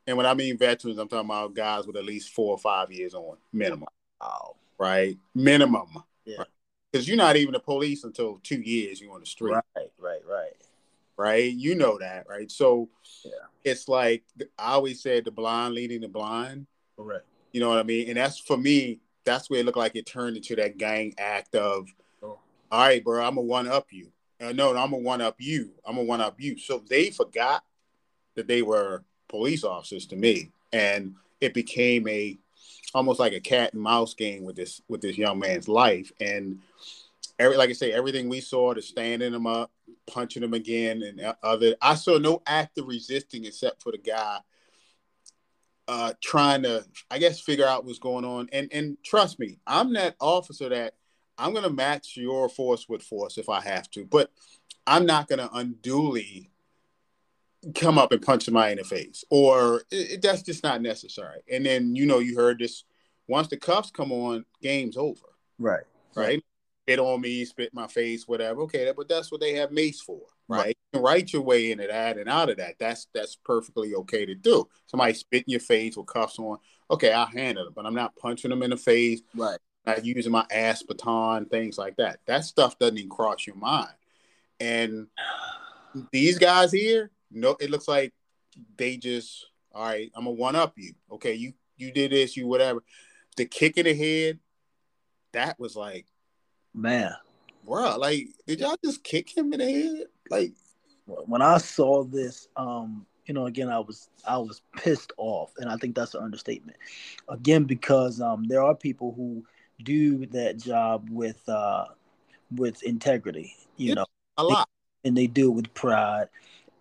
And 0.07 0.17
when 0.17 0.27
I 0.27 0.35
mean 0.35 0.57
veterans, 0.57 0.99
I'm 0.99 1.09
talking 1.09 1.29
about 1.29 1.55
guys 1.55 1.87
with 1.87 1.97
at 1.97 2.05
least 2.05 2.33
four 2.33 2.53
or 2.53 2.59
five 2.59 2.91
years 2.91 3.15
on 3.15 3.37
minimum. 3.53 3.89
Wow. 4.21 4.57
Right? 4.79 5.19
Minimum. 5.35 6.03
Yeah. 6.25 6.45
Because 6.91 7.05
right? 7.05 7.09
you're 7.09 7.17
not 7.17 7.37
even 7.37 7.53
the 7.53 7.61
police 7.61 8.05
until 8.05 8.41
two 8.43 8.61
years 8.61 9.01
you're 9.01 9.13
on 9.13 9.21
the 9.21 9.27
street. 9.27 9.53
Right, 9.53 9.91
right, 9.99 10.23
right. 10.27 10.57
Right? 11.19 11.53
You 11.53 11.75
know 11.75 11.99
that, 11.99 12.27
right? 12.29 12.51
So 12.51 12.89
yeah. 13.25 13.33
it's 13.65 13.89
like 13.89 14.23
I 14.59 14.73
always 14.73 15.03
said 15.03 15.25
the 15.25 15.31
blind 15.31 15.75
leading 15.75 16.01
the 16.01 16.09
blind. 16.09 16.67
Correct. 16.97 17.27
You 17.53 17.61
know 17.61 17.69
what 17.69 17.79
I 17.79 17.83
mean? 17.83 18.09
And 18.09 18.17
that's 18.17 18.39
for 18.39 18.57
me, 18.57 19.01
that's 19.29 19.51
where 19.51 19.61
it 19.61 19.67
looked 19.67 19.79
like 19.79 19.95
it 19.95 20.07
turned 20.07 20.37
into 20.37 20.57
that 20.57 20.79
gang 20.79 21.15
act 21.19 21.55
of, 21.55 21.89
oh. 22.23 22.39
all 22.71 22.81
right, 22.81 23.05
bro, 23.05 23.23
I'm 23.23 23.35
gonna 23.35 23.43
one 23.43 23.69
up 23.69 23.89
you. 23.91 24.11
Uh, 24.41 24.53
no, 24.53 24.73
no, 24.73 24.79
I'm 24.79 24.91
gonna 24.91 25.03
one 25.03 25.21
up 25.21 25.37
you. 25.39 25.73
I'm 25.85 25.97
gonna 25.97 26.07
one 26.07 26.21
up 26.21 26.41
you. 26.41 26.59
So 26.59 26.83
they 26.89 27.11
forgot 27.11 27.63
that 28.37 28.49
they 28.49 28.63
were 28.63 29.05
police 29.29 29.65
officers 29.65 30.07
to 30.07 30.17
me, 30.17 30.51
and 30.73 31.15
it 31.41 31.53
became 31.53 32.09
a 32.09 32.39
almost 32.95 33.21
like 33.21 33.35
a 33.35 33.41
cat 33.41 33.75
and 33.75 33.83
mouse 33.83 34.15
game 34.15 34.45
with 34.45 34.57
this 34.57 34.81
with 34.89 35.03
this 35.03 35.19
young 35.19 35.39
man's 35.39 35.69
life. 35.69 36.11
And 36.21 36.61
every 37.39 37.57
like 37.57 37.71
I 37.71 37.75
say, 37.75 37.93
everything 37.93 38.29
we 38.29 38.41
saw 38.41 38.73
to 38.73 38.81
standing 38.81 39.35
him 39.35 39.47
up, 39.47 39.71
punching 40.07 40.43
him 40.43 40.55
again, 40.55 41.03
and 41.03 41.35
other. 41.43 41.75
I 41.83 41.97
saw 41.97 42.19
no 42.19 42.43
act 42.47 42.79
of 42.79 42.87
resisting 42.87 43.45
except 43.45 43.83
for 43.83 43.93
the 43.93 43.99
guy 43.99 44.39
uh, 45.89 46.13
trying 46.23 46.63
to, 46.63 46.85
I 47.11 47.19
guess, 47.19 47.41
figure 47.41 47.67
out 47.67 47.85
what's 47.85 47.99
going 47.99 48.25
on. 48.25 48.49
And 48.53 48.69
and 48.73 48.99
trust 49.03 49.41
me, 49.41 49.59
I'm 49.67 49.95
that 49.95 50.15
officer 50.21 50.69
that 50.69 50.95
I'm 51.39 51.55
gonna 51.55 51.71
match 51.71 52.17
your 52.17 52.49
force 52.49 52.89
with 52.89 53.03
force 53.03 53.39
if 53.39 53.49
I 53.49 53.63
have 53.63 53.91
to, 53.93 54.05
but 54.05 54.31
I'm 54.87 55.07
not 55.07 55.29
gonna 55.29 55.49
unduly 55.53 56.51
come 57.75 57.99
up 57.99 58.13
and 58.13 58.23
punch 58.23 58.45
somebody 58.45 58.73
in 58.73 58.79
the 58.79 58.85
face, 58.85 59.25
or 59.31 59.83
it, 59.91 60.23
that's 60.23 60.43
just 60.43 60.63
not 60.63 60.83
necessary. 60.83 61.41
And 61.51 61.65
then 61.65 61.97
you 61.97 62.07
know 62.07 62.19
you 62.19 62.37
heard 62.37 62.59
this. 62.59 62.85
Once 63.27 63.49
the 63.49 63.57
cuffs 63.57 63.91
come 63.91 64.11
on, 64.11 64.45
game's 64.63 64.97
over. 64.97 65.27
Right. 65.59 65.85
Right. 66.15 66.43
Spit 66.85 66.99
on 66.99 67.21
me, 67.21 67.45
spit 67.45 67.75
my 67.75 67.87
face, 67.87 68.27
whatever. 68.27 68.63
Okay, 68.63 68.91
but 68.97 69.09
that's 69.09 69.31
what 69.31 69.41
they 69.41 69.55
have 69.55 69.71
mace 69.71 70.01
for, 70.01 70.23
right? 70.49 70.69
You 70.93 70.99
can 70.99 71.03
write 71.03 71.33
your 71.33 71.43
way 71.43 71.71
into 71.71 71.87
that 71.87 72.19
and 72.19 72.29
out 72.29 72.51
of 72.51 72.57
that. 72.57 72.77
That's 72.79 73.07
that's 73.15 73.37
perfectly 73.37 73.95
okay 73.95 74.27
to 74.27 74.35
do. 74.35 74.69
Somebody 74.87 75.15
spit 75.15 75.45
in 75.47 75.53
your 75.53 75.61
face 75.61 75.97
with 75.97 76.07
cuffs 76.07 76.39
on. 76.39 76.59
Okay, 76.91 77.13
I'll 77.13 77.27
handle 77.27 77.67
it, 77.67 77.75
but 77.75 77.87
I'm 77.87 77.95
not 77.95 78.17
punching 78.17 78.51
them 78.51 78.63
in 78.63 78.71
the 78.71 78.77
face. 78.77 79.21
Right. 79.35 79.59
Not 79.87 80.05
using 80.05 80.33
my 80.33 80.47
ass 80.51 80.83
baton, 80.83 81.47
things 81.47 81.79
like 81.79 81.97
that. 81.97 82.21
That 82.27 82.45
stuff 82.45 82.79
doesn't 82.79 82.99
even 82.99 83.11
cross 83.11 83.47
your 83.47 83.57
mind. 83.57 83.93
And 84.61 85.07
these 86.13 86.39
guys 86.39 86.73
here, 86.73 87.11
no, 87.31 87.57
it 87.61 87.71
looks 87.71 87.89
like 87.89 88.13
they 88.77 88.97
just 88.97 89.47
all 89.73 89.85
right. 89.85 90.11
I'm 90.15 90.25
gonna 90.25 90.37
one 90.37 90.57
up 90.57 90.75
you. 90.77 90.95
Okay, 91.13 91.35
you 91.35 91.53
you 91.77 91.93
did 91.93 92.13
this, 92.13 92.37
you 92.37 92.47
whatever. 92.47 92.83
The 93.37 93.45
kick 93.45 93.77
in 93.77 93.85
the 93.85 93.95
head, 93.95 94.41
that 95.33 95.61
was 95.61 95.77
like, 95.77 96.07
man, 96.75 97.15
bro. 97.69 97.97
Like, 97.99 98.29
did 98.47 98.61
y'all 98.61 98.77
just 98.83 99.05
kick 99.05 99.37
him 99.37 99.53
in 99.53 99.61
the 99.61 99.71
head? 99.71 100.07
Like, 100.31 100.53
when 101.07 101.43
I 101.43 101.59
saw 101.59 102.03
this, 102.05 102.49
um, 102.57 103.07
you 103.27 103.35
know, 103.35 103.47
again, 103.47 103.69
I 103.69 103.79
was 103.79 104.09
I 104.27 104.39
was 104.39 104.63
pissed 104.77 105.13
off, 105.19 105.53
and 105.59 105.71
I 105.71 105.77
think 105.77 105.95
that's 105.95 106.15
an 106.15 106.25
understatement. 106.25 106.79
Again, 107.29 107.65
because 107.65 108.21
um, 108.21 108.45
there 108.45 108.63
are 108.63 108.75
people 108.75 109.13
who 109.13 109.45
do 109.85 110.27
that 110.27 110.57
job 110.57 111.09
with 111.11 111.47
uh, 111.49 111.85
with 112.57 112.83
integrity, 112.83 113.55
you 113.77 113.95
know, 113.95 114.07
a 114.39 114.45
lot, 114.45 114.69
and 115.05 115.17
they 115.17 115.27
do 115.27 115.51
it 115.51 115.55
with 115.55 115.75
pride 115.75 116.29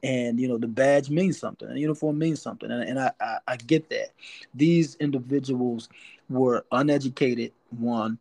and 0.03 0.39
you 0.39 0.47
know 0.47 0.59
the 0.59 0.67
badge 0.67 1.09
means 1.09 1.39
something 1.39 1.67
the 1.67 1.79
uniform 1.79 2.19
means 2.19 2.39
something 2.39 2.69
and, 2.69 2.83
and 2.83 2.99
I, 2.99 3.11
I, 3.19 3.37
I 3.47 3.55
get 3.55 3.89
that 3.89 4.09
these 4.53 4.93
individuals 4.95 5.89
were 6.29 6.65
uneducated 6.71 7.51
one 7.71 8.19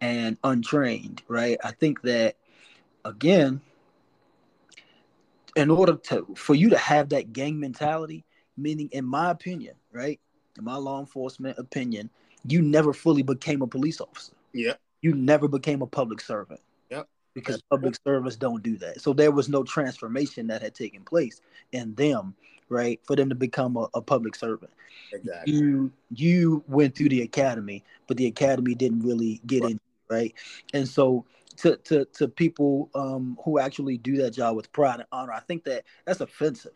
and 0.00 0.36
untrained 0.44 1.22
right 1.28 1.58
i 1.64 1.70
think 1.70 2.00
that 2.02 2.36
again 3.04 3.60
in 5.56 5.70
order 5.70 5.96
to 5.96 6.26
for 6.36 6.54
you 6.54 6.70
to 6.70 6.78
have 6.78 7.08
that 7.08 7.32
gang 7.32 7.58
mentality 7.58 8.24
meaning 8.56 8.88
in 8.92 9.04
my 9.04 9.30
opinion 9.30 9.74
right 9.92 10.20
in 10.58 10.64
my 10.64 10.76
law 10.76 11.00
enforcement 11.00 11.58
opinion 11.58 12.08
you 12.46 12.62
never 12.62 12.92
fully 12.92 13.22
became 13.22 13.62
a 13.62 13.66
police 13.66 14.00
officer 14.00 14.32
yeah 14.52 14.74
you 15.02 15.14
never 15.14 15.48
became 15.48 15.82
a 15.82 15.86
public 15.86 16.20
servant 16.20 16.60
Yeah. 16.90 17.02
because 17.34 17.62
public 17.70 17.96
service 18.06 18.36
don't 18.36 18.62
do 18.62 18.76
that. 18.78 19.00
So 19.00 19.12
there 19.12 19.30
was 19.30 19.48
no 19.48 19.62
transformation 19.62 20.46
that 20.48 20.62
had 20.62 20.74
taken 20.74 21.02
place 21.02 21.40
in 21.72 21.94
them, 21.94 22.34
right, 22.68 23.00
for 23.04 23.16
them 23.16 23.28
to 23.28 23.34
become 23.34 23.76
a, 23.76 23.88
a 23.94 24.02
public 24.02 24.34
servant. 24.34 24.72
Exactly. 25.12 25.54
You 25.54 25.92
you 26.10 26.64
went 26.68 26.94
through 26.94 27.08
the 27.08 27.22
academy, 27.22 27.82
but 28.06 28.16
the 28.16 28.26
academy 28.26 28.74
didn't 28.74 29.00
really 29.00 29.40
get 29.46 29.62
right. 29.62 29.72
in, 29.72 29.80
right? 30.10 30.34
And 30.74 30.86
so 30.86 31.24
to 31.60 31.76
to 31.76 32.04
to 32.06 32.28
people 32.28 32.90
um, 32.94 33.38
who 33.44 33.58
actually 33.58 33.98
do 33.98 34.16
that 34.16 34.32
job 34.32 34.56
with 34.56 34.72
pride 34.72 35.00
and 35.00 35.08
honor. 35.12 35.32
I 35.32 35.40
think 35.40 35.64
that 35.64 35.84
that's 36.04 36.20
offensive. 36.20 36.72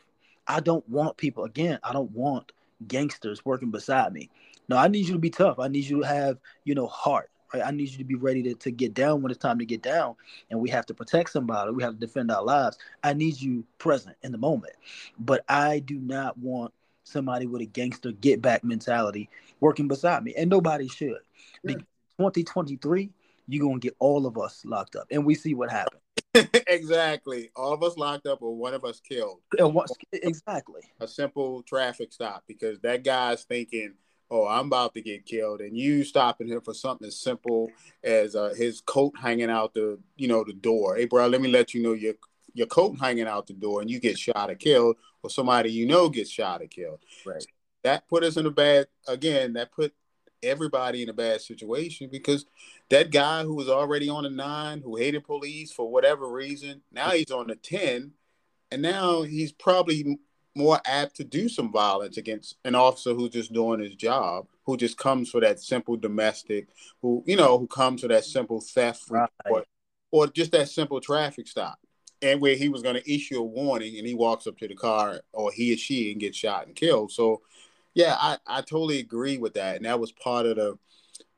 I 0.47 0.61
don't 0.61 0.87
want 0.89 1.17
people 1.17 1.45
again. 1.45 1.79
I 1.83 1.93
don't 1.93 2.11
want 2.11 2.53
gangsters 2.87 3.45
working 3.45 3.71
beside 3.71 4.13
me. 4.13 4.31
No, 4.69 4.77
I 4.77 4.89
need 4.89 5.07
you 5.07 5.15
to 5.15 5.19
be 5.19 5.31
tough. 5.31 5.59
I 5.59 5.69
need 5.69 5.85
you 5.85 6.01
to 6.01 6.07
have 6.07 6.39
you 6.65 6.75
know 6.75 6.87
heart. 6.87 7.31
Right? 7.53 7.63
I 7.65 7.71
need 7.71 7.91
you 7.91 7.99
to 7.99 8.05
be 8.05 8.17
ready 8.17 8.43
to, 8.43 8.55
to 8.55 8.71
get 8.71 8.95
down 8.95 9.23
when 9.23 9.31
it's 9.31 9.41
time 9.41 9.59
to 9.59 9.65
get 9.65 9.83
down, 9.83 10.17
and 10.51 10.61
we 10.61 10.69
have 10.71 10.87
to 10.87 10.95
protect 10.95 11.31
somebody. 11.31 11.71
We 11.73 11.83
have 11.83 11.95
to 11.95 12.01
defend 12.01 12.31
our 12.31 12.43
lives. 12.43 12.79
I 13.03 13.15
need 13.15 13.41
you 13.41 13.65
present 13.79 14.17
in 14.23 14.33
the 14.33 14.39
moment, 14.39 14.75
but 15.19 15.45
I 15.49 15.79
do 15.79 15.99
not 15.99 16.37
want 16.37 16.75
somebody 17.05 17.47
with 17.47 17.61
a 17.61 17.67
gangster 17.67 18.13
get 18.13 18.43
back 18.43 18.65
mentality 18.65 19.31
working 19.61 19.89
beside 19.89 20.25
me, 20.25 20.35
and 20.37 20.51
nobody 20.51 20.89
should. 20.89 21.21
Yeah. 21.63 21.77
2023 22.19 23.11
you're 23.47 23.67
gonna 23.67 23.79
get 23.79 23.97
all 23.99 24.27
of 24.27 24.39
us 24.39 24.63
locked 24.65 24.97
up, 24.97 25.07
and 25.11 25.25
we 25.25 25.35
see 25.35 25.55
what 25.55 25.71
happened. 25.71 26.01
exactly, 26.67 27.51
all 27.55 27.73
of 27.73 27.83
us 27.83 27.97
locked 27.97 28.27
up, 28.27 28.43
or 28.43 28.55
one 28.55 28.75
of 28.75 28.85
us 28.85 29.01
killed. 29.01 29.41
Exactly, 30.13 30.83
a 31.01 31.07
simple 31.07 31.63
traffic 31.63 32.13
stop 32.13 32.45
because 32.47 32.81
that 32.81 33.05
guy's 33.05 33.45
thinking, 33.45 33.95
"Oh, 34.31 34.47
I'm 34.47 34.67
about 34.67 34.95
to 34.95 35.03
get 35.03 35.27
killed," 35.27 35.61
and 35.61 35.77
you 35.77 36.05
stopping 36.05 36.49
him 36.49 36.61
for 36.61 36.75
something 36.75 37.07
as 37.07 37.19
simple 37.19 37.71
as 38.03 38.35
uh, 38.35 38.55
his 38.57 38.81
coat 38.81 39.13
hanging 39.21 39.51
out 39.51 39.75
the, 39.75 39.99
you 40.17 40.29
know, 40.29 40.45
the 40.45 40.53
door. 40.53 40.97
Hey, 40.97 41.05
bro, 41.05 41.27
let 41.27 41.41
me 41.41 41.49
let 41.49 41.75
you 41.75 41.83
know 41.83 41.93
your 41.93 42.15
your 42.55 42.67
coat 42.69 42.97
hanging 43.01 43.27
out 43.27 43.47
the 43.47 43.53
door, 43.53 43.81
and 43.81 43.91
you 43.91 44.01
get 44.01 44.19
shot 44.19 44.51
or 44.51 44.55
killed, 44.55 44.97
or 45.23 45.31
somebody 45.31 45.71
you 45.71 45.87
know 45.87 46.09
gets 46.09 46.31
shot 46.31 46.63
or 46.63 46.67
killed. 46.67 47.01
Right. 47.27 47.45
That 47.83 48.09
put 48.09 48.25
us 48.25 48.37
in 48.37 48.47
a 48.47 48.51
bad. 48.51 48.87
Again, 49.07 49.53
that 49.55 49.71
put 49.73 49.93
everybody 50.45 51.03
in 51.03 51.09
a 51.09 51.15
bad 51.15 51.41
situation 51.41 52.09
because 52.11 52.47
that 52.91 53.11
guy 53.11 53.43
who 53.43 53.55
was 53.55 53.69
already 53.69 54.09
on 54.09 54.27
a 54.27 54.31
nine, 54.31 54.83
who 54.83 54.97
hated 54.97 55.25
police 55.25 55.73
for 55.73 55.91
whatever 55.91 56.29
reason, 56.29 56.83
now 56.93 57.11
he's 57.11 57.31
on 57.31 57.51
a 57.51 57.57
10, 57.57 58.13
and 58.71 58.83
now 58.83 59.23
he's 59.23 59.53
probably 59.53 60.19
more 60.55 60.81
apt 60.85 61.17
to 61.17 61.25
do 61.25 61.49
some 61.49 61.73
violence 61.73 62.17
against 62.17 62.57
an 62.65 62.75
officer 62.75 63.13
who's 63.13 63.31
just 63.31 63.53
doing 63.53 63.81
his 63.81 63.95
job, 63.95 64.47
who 64.65 64.77
just 64.77 64.97
comes 64.97 65.29
for 65.29 65.41
that 65.41 65.61
simple 65.61 65.97
domestic, 65.97 66.69
who, 67.03 67.23
you 67.27 67.37
know, 67.37 67.59
who 67.59 67.67
comes 67.67 68.03
for 68.03 68.09
that 68.09 68.25
simple 68.25 68.61
theft 68.61 69.11
right. 69.11 69.29
report, 69.45 69.67
or 70.11 70.27
just 70.29 70.53
that 70.53 70.69
simple 70.69 71.01
traffic 71.01 71.49
stop. 71.49 71.79
And 72.23 72.41
where 72.41 72.55
he 72.55 72.69
was 72.69 72.83
going 72.83 72.95
to 72.95 73.13
issue 73.13 73.39
a 73.39 73.43
warning 73.43 73.99
and 73.99 74.07
he 74.07 74.15
walks 74.15 74.47
up 74.47 74.57
to 74.59 74.69
the 74.69 74.75
car 74.75 75.21
or 75.33 75.53
he 75.53 75.75
or 75.75 75.77
she 75.77 76.11
and 76.13 76.21
gets 76.21 76.39
shot 76.39 76.67
and 76.67 76.75
killed. 76.75 77.13
So 77.13 77.43
yeah, 77.95 78.17
I, 78.19 78.39
I 78.47 78.61
totally 78.61 78.99
agree 78.99 79.39
with 79.39 79.55
that. 79.55 79.77
And 79.77 79.85
that 79.85 80.01
was 80.01 80.13
part 80.13 80.47
of 80.47 80.57
the 80.57 80.79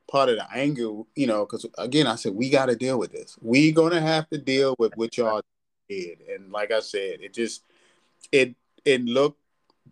part 0.09 0.29
of 0.29 0.37
the 0.37 0.47
anger, 0.53 1.01
you 1.15 1.27
know, 1.27 1.45
because 1.45 1.65
again, 1.77 2.07
I 2.07 2.15
said 2.15 2.33
we 2.33 2.49
got 2.49 2.67
to 2.67 2.75
deal 2.75 2.97
with 2.97 3.11
this. 3.11 3.37
We 3.41 3.71
gonna 3.71 4.01
have 4.01 4.29
to 4.29 4.37
deal 4.37 4.75
with 4.79 4.95
what 4.95 5.17
y'all 5.17 5.41
did, 5.89 6.21
and 6.29 6.51
like 6.51 6.71
I 6.71 6.79
said, 6.79 7.19
it 7.21 7.33
just 7.33 7.63
it 8.31 8.55
it 8.85 9.03
looked 9.03 9.39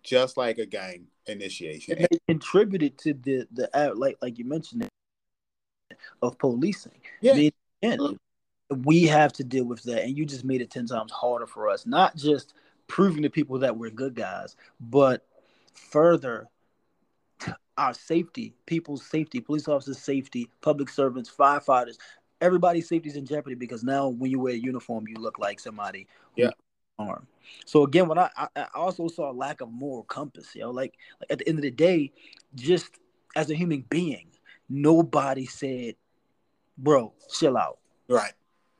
just 0.03 0.37
like 0.37 0.57
a 0.57 0.65
gang 0.65 1.07
initiation. 1.27 1.97
It 1.99 2.21
contributed 2.27 2.97
to 2.99 3.13
the 3.13 3.47
the 3.51 3.69
uh, 3.77 3.93
like 3.95 4.17
like 4.21 4.39
you 4.39 4.45
mentioned 4.45 4.87
of 6.21 6.37
policing. 6.39 6.99
Yeah. 7.21 7.33
I 7.33 7.35
mean, 7.35 7.51
again, 7.83 8.17
we 8.83 9.03
have 9.03 9.33
to 9.33 9.43
deal 9.43 9.65
with 9.65 9.83
that, 9.83 10.03
and 10.03 10.17
you 10.17 10.25
just 10.25 10.45
made 10.45 10.61
it 10.61 10.71
ten 10.71 10.87
times 10.87 11.11
harder 11.11 11.45
for 11.45 11.69
us. 11.69 11.85
Not 11.85 12.15
just 12.15 12.53
proving 12.87 13.23
to 13.23 13.29
people 13.29 13.59
that 13.59 13.77
we're 13.77 13.89
good 13.89 14.15
guys, 14.15 14.55
but 14.79 15.25
further 15.73 16.47
our 17.77 17.93
safety, 17.93 18.53
people's 18.65 19.05
safety, 19.05 19.39
police 19.39 19.67
officers' 19.67 19.99
safety, 19.99 20.49
public 20.61 20.89
servants, 20.89 21.29
firefighters, 21.29 21.97
everybody's 22.41 22.87
safety 22.87 23.09
is 23.09 23.15
in 23.15 23.25
jeopardy 23.25 23.55
because 23.55 23.83
now 23.83 24.07
when 24.07 24.31
you 24.31 24.39
wear 24.39 24.53
a 24.53 24.57
uniform, 24.57 25.05
you 25.07 25.15
look 25.15 25.39
like 25.39 25.59
somebody. 25.59 26.07
Yeah. 26.35 26.51
Arm. 26.97 27.27
So 27.65 27.83
again, 27.83 28.07
when 28.07 28.17
I, 28.17 28.29
I 28.37 28.67
also 28.73 29.09
saw 29.09 29.29
a 29.29 29.33
lack 29.33 29.59
of 29.59 29.69
moral 29.69 30.03
compass, 30.03 30.55
you 30.55 30.61
know, 30.61 30.71
like, 30.71 30.97
like 31.19 31.29
at 31.29 31.39
the 31.39 31.49
end 31.49 31.57
of 31.57 31.63
the 31.63 31.71
day, 31.71 32.13
just 32.55 32.89
as 33.35 33.51
a 33.51 33.53
human 33.53 33.83
being, 33.89 34.27
nobody 34.69 35.45
said, 35.45 35.95
"Bro, 36.77 37.11
chill 37.29 37.57
out." 37.57 37.79
Right. 38.07 38.31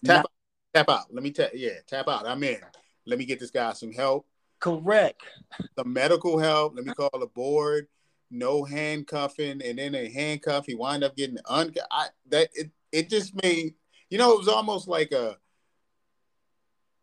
Tap 0.06 0.24
Not- 0.24 0.32
tap 0.74 0.90
out. 0.90 1.14
Let 1.14 1.24
me 1.24 1.32
tap. 1.32 1.52
Yeah, 1.54 1.72
tap 1.88 2.08
out. 2.08 2.26
I'm 2.26 2.42
in. 2.44 2.62
Let 3.06 3.20
me 3.20 3.26
get 3.26 3.38
this 3.38 3.52
guy 3.52 3.74
some 3.74 3.92
help. 3.92 4.26
Correct. 4.60 5.22
The 5.76 5.84
medical 5.84 6.40
help. 6.40 6.74
Let 6.78 6.86
me 6.86 6.94
call 6.94 7.10
the 7.20 7.28
board 7.28 7.88
no 8.30 8.64
handcuffing, 8.64 9.62
and 9.64 9.78
then 9.78 9.96
a 9.96 10.10
handcuff. 10.10 10.66
He 10.66 10.76
wind 10.76 11.04
up 11.04 11.16
getting 11.16 11.38
un. 11.46 11.74
I 11.92 12.08
that 12.30 12.50
it 12.54 12.72
it 12.92 13.10
just 13.10 13.34
made 13.44 13.76
you 14.10 14.18
know 14.18 14.34
it 14.34 14.40
was 14.40 14.48
almost 14.48 14.88
like 14.88 15.12
a 15.12 15.38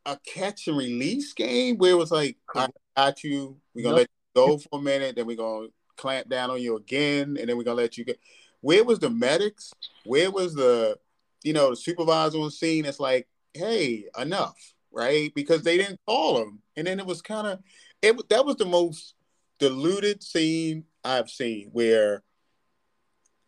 a 0.06 0.18
catch 0.26 0.66
and 0.68 0.76
release 0.76 1.32
game 1.32 1.76
where 1.78 1.92
it 1.92 1.98
was 1.98 2.10
like 2.10 2.36
I 2.54 2.68
got 2.96 3.24
you. 3.24 3.56
We're 3.74 3.84
gonna 3.84 3.96
nope. 3.96 4.08
let 4.34 4.46
you 4.46 4.48
go 4.48 4.58
for 4.58 4.80
a 4.80 4.82
minute, 4.82 5.16
then 5.16 5.26
we're 5.26 5.36
gonna 5.36 5.68
clamp 5.96 6.28
down 6.28 6.50
on 6.50 6.60
you 6.60 6.76
again, 6.76 7.36
and 7.38 7.48
then 7.48 7.56
we're 7.56 7.64
gonna 7.64 7.76
let 7.76 7.96
you 7.96 8.04
go. 8.04 8.14
Where 8.60 8.84
was 8.84 8.98
the 8.98 9.10
medics? 9.10 9.72
Where 10.04 10.30
was 10.30 10.54
the 10.54 10.98
you 11.42 11.52
know 11.52 11.70
the 11.70 11.76
supervisor 11.76 12.38
on 12.38 12.50
scene? 12.50 12.84
It's 12.84 13.00
like, 13.00 13.28
hey, 13.54 14.06
enough, 14.18 14.74
right? 14.90 15.32
Because 15.34 15.62
they 15.62 15.76
didn't 15.76 16.00
call 16.06 16.42
him, 16.42 16.60
and 16.76 16.86
then 16.86 16.98
it 16.98 17.06
was 17.06 17.22
kind 17.22 17.46
of 17.46 17.60
it. 18.02 18.28
That 18.28 18.44
was 18.44 18.56
the 18.56 18.66
most 18.66 19.14
diluted 19.58 20.22
scene 20.22 20.84
I've 21.04 21.30
seen 21.30 21.70
where 21.72 22.22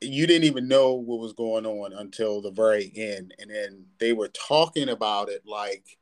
you 0.00 0.26
didn't 0.26 0.44
even 0.44 0.68
know 0.68 0.94
what 0.94 1.20
was 1.20 1.32
going 1.32 1.66
on 1.66 1.92
until 1.92 2.40
the 2.40 2.50
very 2.50 2.92
end, 2.94 3.34
and 3.38 3.50
then 3.50 3.86
they 3.98 4.12
were 4.12 4.28
talking 4.28 4.88
about 4.88 5.28
it 5.28 5.42
like 5.46 5.98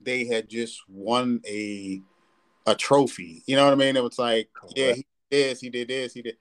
they 0.00 0.24
had 0.24 0.48
just 0.48 0.82
won 0.88 1.40
a 1.46 2.00
a 2.66 2.74
trophy. 2.74 3.42
You 3.46 3.56
know 3.56 3.64
what 3.64 3.72
I 3.72 3.76
mean? 3.76 3.96
It 3.96 4.02
was 4.02 4.18
like, 4.18 4.48
Correct. 4.52 4.76
yeah, 4.76 4.92
he 4.92 5.06
did 5.30 5.50
this, 5.50 5.60
he 5.60 5.70
did 5.70 5.88
this, 5.88 6.14
he 6.14 6.22
did. 6.22 6.36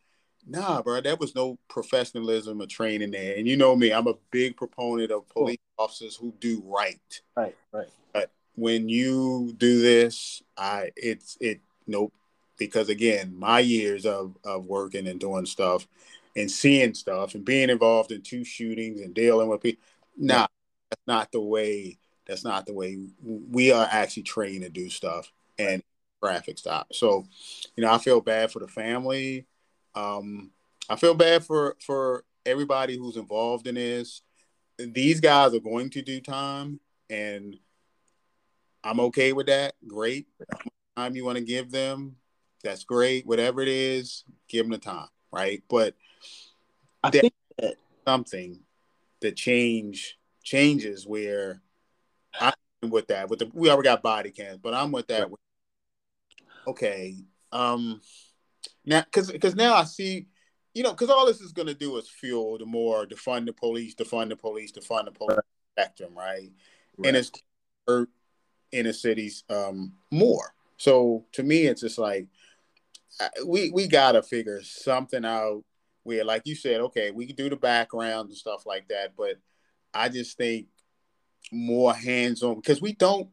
Nah, 0.48 0.82
bro, 0.82 1.02
that 1.02 1.20
was 1.20 1.36
no 1.36 1.60
professionalism 1.68 2.62
or 2.62 2.66
training 2.66 3.12
there. 3.12 3.36
And 3.38 3.48
you 3.48 3.58
know 3.58 3.76
me, 3.76 3.92
I'm 3.92 4.08
a 4.08 4.16
big 4.32 4.56
proponent 4.56 5.12
of 5.12 5.28
police 5.30 5.60
officers 5.78 6.16
who 6.16 6.34
do 6.40 6.64
right. 6.66 7.22
Right, 7.36 7.56
right. 7.74 7.90
But 8.14 8.32
when 8.56 8.90
you 8.90 9.54
do 9.58 9.82
this, 9.82 10.42
I 10.58 10.92
it's 10.96 11.38
it 11.40 11.62
nope 11.88 12.14
because 12.60 12.90
again, 12.90 13.34
my 13.36 13.60
years 13.60 14.06
of 14.06 14.38
of 14.44 14.66
working 14.66 15.08
and 15.08 15.20
doing 15.20 15.48
stuff 15.48 15.88
and 16.36 16.52
seeing 16.52 16.94
stuff 16.94 17.34
and 17.34 17.44
being 17.44 17.70
involved 17.70 18.12
in 18.12 18.22
two 18.22 18.44
shootings 18.44 19.02
and 19.02 19.16
dealing 19.16 19.48
with 19.48 19.64
people, 19.64 19.84
nah, 20.16 20.48
that's 20.92 21.02
not 21.08 21.32
the 21.32 21.42
way. 21.42 21.98
That's 22.28 22.44
not 22.44 22.68
the 22.68 22.74
way 22.74 23.00
we 23.24 23.72
are 23.72 23.88
actually 23.90 24.24
trained 24.24 24.62
to 24.62 24.70
do 24.70 24.90
stuff 24.90 25.32
and 25.58 25.82
traffic 26.24 26.60
stop. 26.60 26.94
So, 26.94 27.26
you 27.76 27.84
know, 27.84 27.92
I 27.92 27.98
feel 27.98 28.22
bad 28.22 28.52
for 28.52 28.60
the 28.60 28.68
family. 28.68 29.48
Um, 29.96 30.52
I 30.90 30.96
feel 30.96 31.16
bad 31.16 31.44
for 31.44 31.76
for 31.84 32.24
everybody 32.46 32.98
who's 32.98 33.18
involved 33.18 33.66
in 33.68 33.76
this. 33.76 34.22
These 34.78 35.22
guys 35.22 35.54
are 35.54 35.60
going 35.60 35.90
to 35.92 36.02
do 36.02 36.22
time, 36.22 36.80
and 37.10 37.58
I'm 38.84 39.00
okay 39.00 39.34
with 39.34 39.48
that. 39.48 39.74
Great 39.88 40.28
time 40.96 41.16
you 41.16 41.26
want 41.26 41.38
to 41.38 41.44
give 41.44 41.72
them 41.72 42.16
that's 42.64 42.84
great. 42.84 43.26
Whatever 43.26 43.62
it 43.62 43.68
is, 43.68 44.24
give 44.48 44.66
them 44.66 44.72
the 44.72 44.78
time, 44.78 45.08
right? 45.32 45.64
But 45.70 45.96
I 47.04 47.10
think 47.10 47.34
that 47.58 47.76
something 48.06 48.60
that 49.22 49.36
change 49.36 50.18
changes 50.44 51.06
where 51.06 51.62
I'm 52.40 52.54
with 52.90 53.08
that. 53.08 53.30
With 53.30 53.40
the 53.40 53.52
we 53.54 53.70
already 53.70 53.88
got 53.88 54.02
body 54.02 54.32
cams, 54.32 54.60
but 54.62 54.74
I'm 54.74 54.92
with 54.92 55.08
that. 55.08 55.30
Right. 55.30 55.40
Okay, 56.68 57.16
um, 57.52 58.02
now 58.86 59.02
because 59.02 59.32
because 59.32 59.56
now 59.56 59.76
I 59.76 59.84
see, 59.84 60.28
you 60.74 60.84
know, 60.84 60.92
because 60.92 61.10
all 61.10 61.26
this 61.26 61.42
is 61.42 61.52
going 61.52 61.68
to 61.68 61.74
do 61.74 61.98
is 61.98 62.10
fuel 62.10 62.58
the 62.58 62.66
more 62.66 63.06
defund 63.06 63.46
the 63.46 63.54
police, 63.54 63.96
defund 63.96 64.30
the 64.30 64.36
police, 64.36 64.72
defund 64.72 65.06
the 65.06 65.12
police 65.12 65.38
right. 65.38 65.46
spectrum, 65.78 66.14
right? 66.16 66.52
right? 66.98 67.08
And 67.08 67.18
it's 67.18 67.32
hurt 67.88 68.10
inner 68.72 68.94
cities 68.94 69.44
um 69.50 69.94
more. 70.12 70.54
So 70.78 71.26
to 71.34 71.44
me, 71.44 71.66
it's 71.66 71.82
just 71.82 71.98
like 71.98 72.28
we 73.46 73.72
we 73.72 73.88
gotta 73.88 74.22
figure 74.22 74.62
something 74.64 75.26
out 75.26 75.64
where, 76.04 76.24
like 76.24 76.44
you 76.46 76.56
said, 76.56 76.82
okay, 76.82 77.12
we 77.12 77.26
can 77.26 77.36
do 77.36 77.50
the 77.50 77.56
background 77.56 78.30
and 78.30 78.38
stuff 78.38 78.66
like 78.66 78.88
that, 78.90 79.14
but 79.18 79.36
I 79.94 80.10
just 80.10 80.38
think 80.38 80.68
more 81.52 81.94
hands-on 81.94 82.56
because 82.56 82.82
we 82.82 82.94
don't 82.94 83.30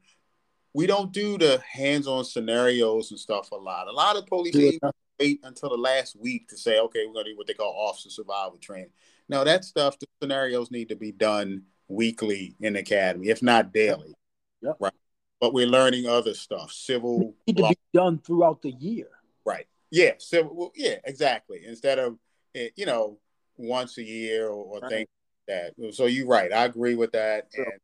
we 0.72 0.86
don't 0.86 1.12
do 1.12 1.38
the 1.38 1.62
hands-on 1.70 2.24
scenarios 2.24 3.10
and 3.10 3.20
stuff 3.20 3.50
a 3.50 3.56
lot. 3.56 3.88
A 3.88 3.92
lot 3.92 4.16
of 4.16 4.26
police 4.26 4.54
yeah. 4.54 4.90
wait 5.18 5.40
until 5.42 5.70
the 5.70 5.76
last 5.76 6.16
week 6.16 6.48
to 6.48 6.56
say, 6.58 6.78
okay, 6.80 7.06
we're 7.06 7.14
gonna 7.14 7.30
do 7.30 7.36
what 7.36 7.46
they 7.46 7.54
call 7.54 7.74
officer 7.88 8.10
survival 8.10 8.58
training. 8.58 8.90
Now 9.28 9.44
that 9.44 9.64
stuff, 9.64 9.98
the 9.98 10.06
scenarios 10.22 10.70
need 10.70 10.88
to 10.90 10.96
be 10.96 11.12
done 11.12 11.62
weekly 11.88 12.56
in 12.60 12.74
the 12.74 12.80
academy, 12.80 13.28
if 13.28 13.42
not 13.42 13.72
daily. 13.72 14.14
Yep. 14.62 14.76
Right. 14.80 14.92
But 15.40 15.52
we're 15.52 15.66
learning 15.66 16.06
other 16.06 16.34
stuff, 16.34 16.72
civil. 16.72 17.34
Need 17.46 17.58
to 17.58 17.68
be 17.68 17.78
done 17.92 18.18
throughout 18.18 18.62
the 18.62 18.70
year. 18.70 19.08
Right. 19.44 19.66
Yeah. 19.90 20.12
So 20.18 20.50
well, 20.52 20.72
yeah, 20.74 20.96
exactly. 21.04 21.62
Instead 21.66 21.98
of 21.98 22.18
eh, 22.54 22.68
you 22.76 22.86
know 22.86 23.18
once 23.56 23.98
a 23.98 24.02
year 24.02 24.48
or, 24.48 24.64
or 24.64 24.80
right. 24.80 24.90
things 24.90 25.08
that. 25.48 25.72
So 25.92 26.06
you're 26.06 26.26
right. 26.26 26.52
I 26.52 26.64
agree 26.64 26.94
with 26.94 27.12
that, 27.12 27.48
and 27.56 27.80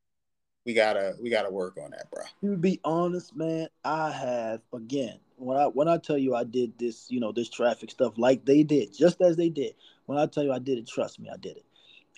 we 0.65 0.75
gotta 0.75 1.15
we 1.21 1.31
gotta 1.31 1.51
work 1.51 1.79
on 1.83 1.91
that, 1.93 2.11
bro. 2.11 2.25
To 2.43 2.57
be 2.57 2.81
honest, 2.85 3.35
man, 3.35 3.69
I 3.85 4.11
have 4.11 4.61
again 4.73 5.19
when 5.37 5.57
I 5.57 5.67
when 5.67 5.89
I 5.89 5.99
tell 5.99 6.19
you 6.19 6.35
I 6.35 6.45
did 6.45 6.79
this, 6.79 7.07
you 7.09 7.21
know, 7.21 7.33
this 7.33 7.49
traffic 7.49 7.91
stuff 7.91 8.15
like 8.17 8.45
they 8.45 8.63
did, 8.63 8.97
just 8.97 9.21
as 9.21 9.37
they 9.37 9.49
did. 9.49 9.75
When 10.07 10.19
I 10.19 10.27
tell 10.27 10.43
you 10.45 10.53
I 10.53 10.59
did 10.59 10.79
it, 10.79 10.89
trust 10.89 11.21
me, 11.21 11.31
I 11.33 11.37
did 11.37 11.57
it. 11.57 11.65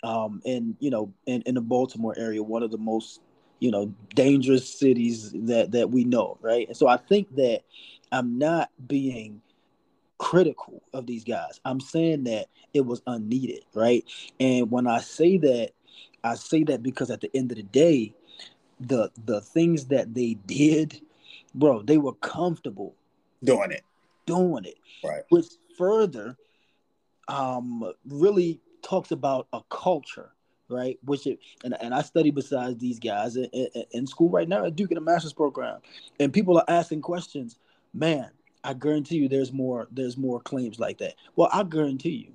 Um, 0.03 0.42
and 0.44 0.77
you 0.81 0.90
know, 0.90 1.12
in, 1.27 1.42
in 1.42 1.55
the 1.55 1.61
Baltimore 1.61 2.14
area, 2.16 2.42
one 2.42 2.62
of 2.62 2.70
the 2.70 2.79
most 2.79 3.20
you 3.61 3.70
know 3.70 3.94
dangerous 4.14 4.68
cities 4.68 5.33
that 5.33 5.73
that 5.73 5.90
we 5.90 6.05
know, 6.05 6.38
right? 6.40 6.68
And 6.68 6.77
so 6.77 6.87
I 6.88 6.97
think 6.97 7.35
that 7.37 7.62
I'm 8.12 8.38
not 8.38 8.70
being 8.87 9.40
critical 10.18 10.83
of 10.92 11.07
these 11.07 11.24
guys. 11.24 11.61
I'm 11.64 11.81
saying 11.81 12.24
that 12.24 12.46
it 12.72 12.87
was 12.87 13.03
unneeded, 13.07 13.64
right? 13.74 14.05
And 14.40 14.70
when 14.70 14.87
I 14.87 15.00
say 15.00 15.38
that, 15.38 15.70
I 16.22 16.35
say 16.35 16.64
that 16.64 16.83
because 16.83 17.11
at 17.11 17.20
the 17.20 17.31
end 17.35 17.53
of 17.53 17.57
the 17.57 17.62
day, 17.62 18.14
the 18.81 19.11
the 19.24 19.40
things 19.40 19.87
that 19.87 20.14
they 20.14 20.35
did, 20.46 21.00
bro, 21.55 21.83
they 21.83 21.98
were 21.98 22.14
comfortable 22.14 22.94
doing 23.42 23.70
it. 23.70 23.83
Doing 24.27 24.64
it. 24.64 24.79
Right. 25.05 25.22
Which 25.29 25.46
further 25.77 26.37
um 27.29 27.92
really 28.07 28.61
talks 28.83 29.11
about 29.11 29.48
a 29.53 29.61
culture, 29.70 30.31
right? 30.68 30.98
Which 31.05 31.27
it, 31.27 31.38
and, 31.64 31.77
and 31.81 31.94
I 31.94 32.03
study 32.03 32.31
besides 32.31 32.79
these 32.79 32.98
guys 32.98 33.37
in, 33.37 33.44
in, 33.46 33.68
in 33.92 34.07
school 34.07 34.31
right 34.31 34.48
now 34.48 34.64
at 34.64 34.77
Duke 34.77 34.90
in 34.90 34.98
a 34.98 35.03
master's 35.03 35.33
program. 35.33 35.81
And 36.20 36.33
people 36.33 36.59
are 36.59 36.64
asking 36.68 37.03
questions, 37.03 37.59
man, 37.92 38.31
I 38.64 38.72
guarantee 38.72 39.16
you 39.16 39.29
there's 39.29 39.53
more 39.53 39.88
there's 39.92 40.16
more 40.16 40.40
claims 40.40 40.81
like 40.81 40.98
that. 40.98 41.14
Well, 41.37 41.50
I 41.53 41.62
guarantee 41.62 42.27
you 42.27 42.33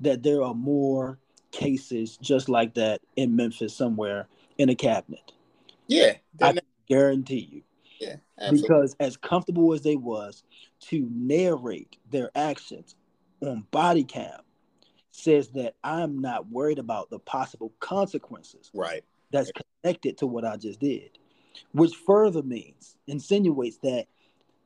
that 0.00 0.22
there 0.22 0.42
are 0.42 0.54
more 0.54 1.18
cases 1.50 2.16
just 2.16 2.48
like 2.48 2.74
that 2.74 3.00
in 3.16 3.36
Memphis 3.36 3.76
somewhere 3.76 4.28
in 4.58 4.68
a 4.68 4.74
cabinet. 4.74 5.32
Yeah, 5.88 6.14
I 6.40 6.56
guarantee 6.88 7.48
you. 7.50 7.62
Yeah, 8.00 8.16
absolutely. 8.38 8.68
because 8.68 8.96
as 9.00 9.16
comfortable 9.16 9.72
as 9.74 9.82
they 9.82 9.96
was 9.96 10.44
to 10.82 11.08
narrate 11.12 11.98
their 12.10 12.30
actions 12.34 12.96
on 13.40 13.66
body 13.70 14.04
cam 14.04 14.40
says 15.12 15.48
that 15.50 15.74
I'm 15.84 16.20
not 16.20 16.48
worried 16.48 16.78
about 16.78 17.10
the 17.10 17.18
possible 17.18 17.72
consequences. 17.80 18.70
Right. 18.74 19.04
That's 19.30 19.52
connected 19.82 20.18
to 20.18 20.26
what 20.26 20.44
I 20.44 20.56
just 20.56 20.80
did, 20.80 21.18
which 21.72 21.94
further 21.94 22.42
means 22.42 22.96
insinuates 23.06 23.78
that 23.78 24.06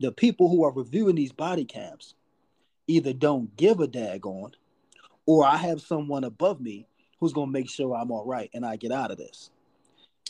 the 0.00 0.12
people 0.12 0.48
who 0.48 0.64
are 0.64 0.72
reviewing 0.72 1.16
these 1.16 1.32
body 1.32 1.64
cams 1.64 2.14
either 2.86 3.12
don't 3.12 3.54
give 3.56 3.80
a 3.80 3.88
daggone 3.88 4.52
or 5.26 5.44
I 5.44 5.56
have 5.56 5.80
someone 5.80 6.24
above 6.24 6.60
me 6.60 6.86
who's 7.18 7.32
going 7.32 7.48
to 7.48 7.52
make 7.52 7.68
sure 7.68 7.94
I'm 7.94 8.10
all 8.10 8.26
right 8.26 8.50
and 8.54 8.64
I 8.64 8.76
get 8.76 8.92
out 8.92 9.10
of 9.10 9.18
this. 9.18 9.50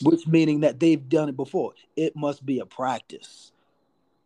Which 0.03 0.27
meaning 0.27 0.59
that 0.61 0.79
they've 0.79 1.09
done 1.09 1.29
it 1.29 1.35
before. 1.35 1.73
It 1.95 2.15
must 2.15 2.45
be 2.45 2.59
a 2.59 2.65
practice. 2.65 3.51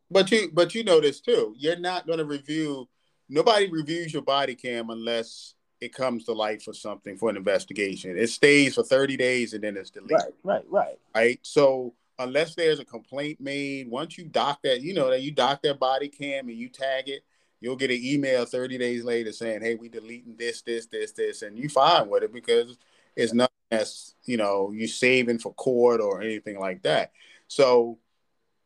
But 0.09 0.29
you 0.29 0.49
but 0.51 0.75
you 0.75 0.83
know 0.83 0.99
this 0.99 1.21
too. 1.21 1.55
You're 1.57 1.79
not 1.79 2.05
going 2.05 2.19
to 2.19 2.25
review 2.25 2.89
nobody 3.29 3.69
reviews 3.69 4.11
your 4.11 4.21
body 4.21 4.55
cam 4.55 4.89
unless 4.89 5.55
it 5.79 5.93
comes 5.93 6.25
to 6.25 6.33
light 6.33 6.61
for 6.61 6.73
something 6.73 7.17
for 7.17 7.29
an 7.29 7.37
investigation. 7.37 8.17
It 8.17 8.29
stays 8.29 8.75
for 8.75 8.83
30 8.83 9.15
days 9.17 9.53
and 9.53 9.63
then 9.63 9.77
it's 9.77 9.89
deleted. 9.89 10.17
Right, 10.17 10.33
right, 10.43 10.65
right. 10.69 10.99
Right. 11.15 11.39
So 11.41 11.93
unless 12.23 12.55
there's 12.55 12.79
a 12.79 12.85
complaint 12.85 13.39
made, 13.39 13.89
once 13.89 14.17
you 14.17 14.25
dock 14.25 14.61
that, 14.63 14.81
you 14.81 14.93
know, 14.93 15.09
that 15.09 15.21
you 15.21 15.31
dock 15.31 15.61
that 15.63 15.79
body 15.79 16.09
cam 16.09 16.47
and 16.49 16.57
you 16.57 16.69
tag 16.69 17.09
it, 17.09 17.23
you'll 17.59 17.75
get 17.75 17.91
an 17.91 17.99
email 18.01 18.45
30 18.45 18.77
days 18.77 19.03
later 19.03 19.31
saying, 19.31 19.61
Hey, 19.61 19.75
we 19.75 19.89
deleting 19.89 20.35
this, 20.37 20.61
this, 20.61 20.87
this, 20.87 21.11
this, 21.11 21.41
and 21.41 21.57
you 21.57 21.69
fine 21.69 22.09
with 22.09 22.23
it 22.23 22.33
because 22.33 22.77
it's 23.15 23.33
nothing 23.33 23.51
that's, 23.69 24.15
you 24.25 24.37
know, 24.37 24.71
you 24.71 24.87
saving 24.87 25.39
for 25.39 25.53
court 25.53 26.01
or 26.01 26.21
anything 26.21 26.59
like 26.59 26.81
that. 26.83 27.11
So 27.47 27.99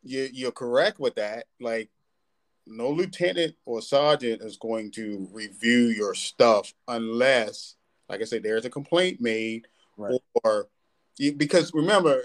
you 0.03 0.29
you're 0.31 0.51
correct 0.51 0.99
with 0.99 1.15
that. 1.15 1.45
Like 1.59 1.89
no 2.67 2.89
lieutenant 2.89 3.55
or 3.65 3.81
sergeant 3.81 4.41
is 4.41 4.57
going 4.57 4.91
to 4.91 5.27
review 5.31 5.87
your 5.87 6.15
stuff 6.15 6.73
unless, 6.87 7.75
like 8.09 8.21
I 8.21 8.25
said, 8.25 8.43
there's 8.43 8.65
a 8.65 8.69
complaint 8.69 9.21
made 9.21 9.67
right. 9.97 10.19
or 10.43 10.67
because 11.37 11.73
remember 11.73 12.21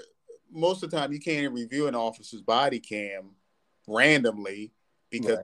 most 0.53 0.83
of 0.83 0.91
the 0.91 0.97
time 0.97 1.13
you 1.13 1.21
can't 1.21 1.53
review 1.53 1.87
an 1.87 1.95
officer's 1.95 2.43
body 2.43 2.79
cam 2.79 3.31
randomly 3.87 4.73
because 5.11 5.39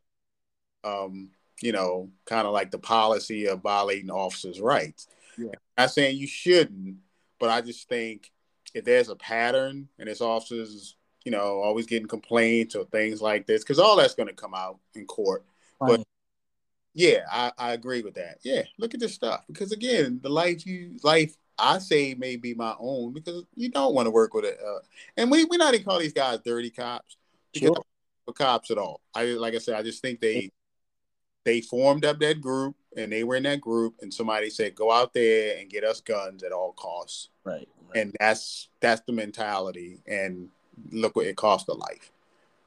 right. 0.84 0.92
um 1.02 1.30
you 1.62 1.72
know 1.72 2.10
kind 2.24 2.46
of 2.46 2.52
like 2.52 2.70
the 2.70 2.78
policy 2.78 3.46
of 3.46 3.62
violating 3.62 4.10
officers 4.10 4.60
rights 4.60 5.08
yeah. 5.38 5.50
I'm 5.76 5.84
not 5.84 5.90
saying 5.90 6.16
you 6.16 6.26
shouldn't 6.26 6.96
but 7.38 7.50
i 7.50 7.60
just 7.60 7.88
think 7.88 8.30
if 8.74 8.84
there's 8.84 9.08
a 9.08 9.16
pattern 9.16 9.88
and 9.98 10.08
it's 10.08 10.20
officers 10.20 10.96
you 11.24 11.32
know 11.32 11.60
always 11.60 11.86
getting 11.86 12.08
complaints 12.08 12.74
or 12.74 12.84
things 12.84 13.20
like 13.20 13.46
this 13.46 13.62
because 13.62 13.78
all 13.78 13.96
that's 13.96 14.14
going 14.14 14.28
to 14.28 14.34
come 14.34 14.54
out 14.54 14.78
in 14.94 15.06
court 15.06 15.44
right. 15.80 15.98
but 15.98 16.06
yeah 16.94 17.20
I, 17.30 17.52
I 17.58 17.72
agree 17.72 18.02
with 18.02 18.14
that 18.14 18.38
yeah 18.42 18.62
look 18.78 18.94
at 18.94 19.00
this 19.00 19.14
stuff 19.14 19.44
because 19.48 19.72
again 19.72 20.20
the 20.22 20.28
life 20.28 20.66
you 20.66 20.96
life 21.02 21.36
I 21.58 21.78
say 21.78 22.14
may 22.14 22.36
be 22.36 22.54
my 22.54 22.74
own 22.78 23.12
because 23.12 23.44
you 23.54 23.70
don't 23.70 23.94
want 23.94 24.06
to 24.06 24.10
work 24.10 24.34
with 24.34 24.44
it. 24.44 24.58
Uh, 24.64 24.80
and 25.16 25.30
we 25.30 25.44
we 25.44 25.56
not 25.56 25.74
even 25.74 25.86
call 25.86 25.98
these 25.98 26.12
guys 26.12 26.40
dirty 26.44 26.70
cops 26.70 27.16
because 27.52 27.68
sure. 27.68 28.34
cops 28.34 28.70
at 28.70 28.78
all. 28.78 29.00
I 29.14 29.24
like 29.24 29.54
I 29.54 29.58
said, 29.58 29.76
I 29.76 29.82
just 29.82 30.02
think 30.02 30.20
they 30.20 30.50
they 31.44 31.60
formed 31.60 32.04
up 32.04 32.18
that 32.18 32.40
group 32.40 32.74
and 32.96 33.12
they 33.12 33.24
were 33.24 33.36
in 33.36 33.44
that 33.44 33.60
group 33.60 33.94
and 34.02 34.12
somebody 34.12 34.50
said 34.50 34.74
go 34.74 34.90
out 34.90 35.14
there 35.14 35.58
and 35.58 35.70
get 35.70 35.84
us 35.84 36.00
guns 36.00 36.42
at 36.42 36.52
all 36.52 36.72
costs. 36.72 37.28
Right. 37.44 37.68
right. 37.88 38.02
And 38.02 38.14
that's 38.18 38.68
that's 38.80 39.02
the 39.06 39.12
mentality. 39.12 40.00
And 40.06 40.48
look 40.90 41.16
what 41.16 41.26
it 41.26 41.36
cost 41.36 41.68
a 41.68 41.74
life. 41.74 42.10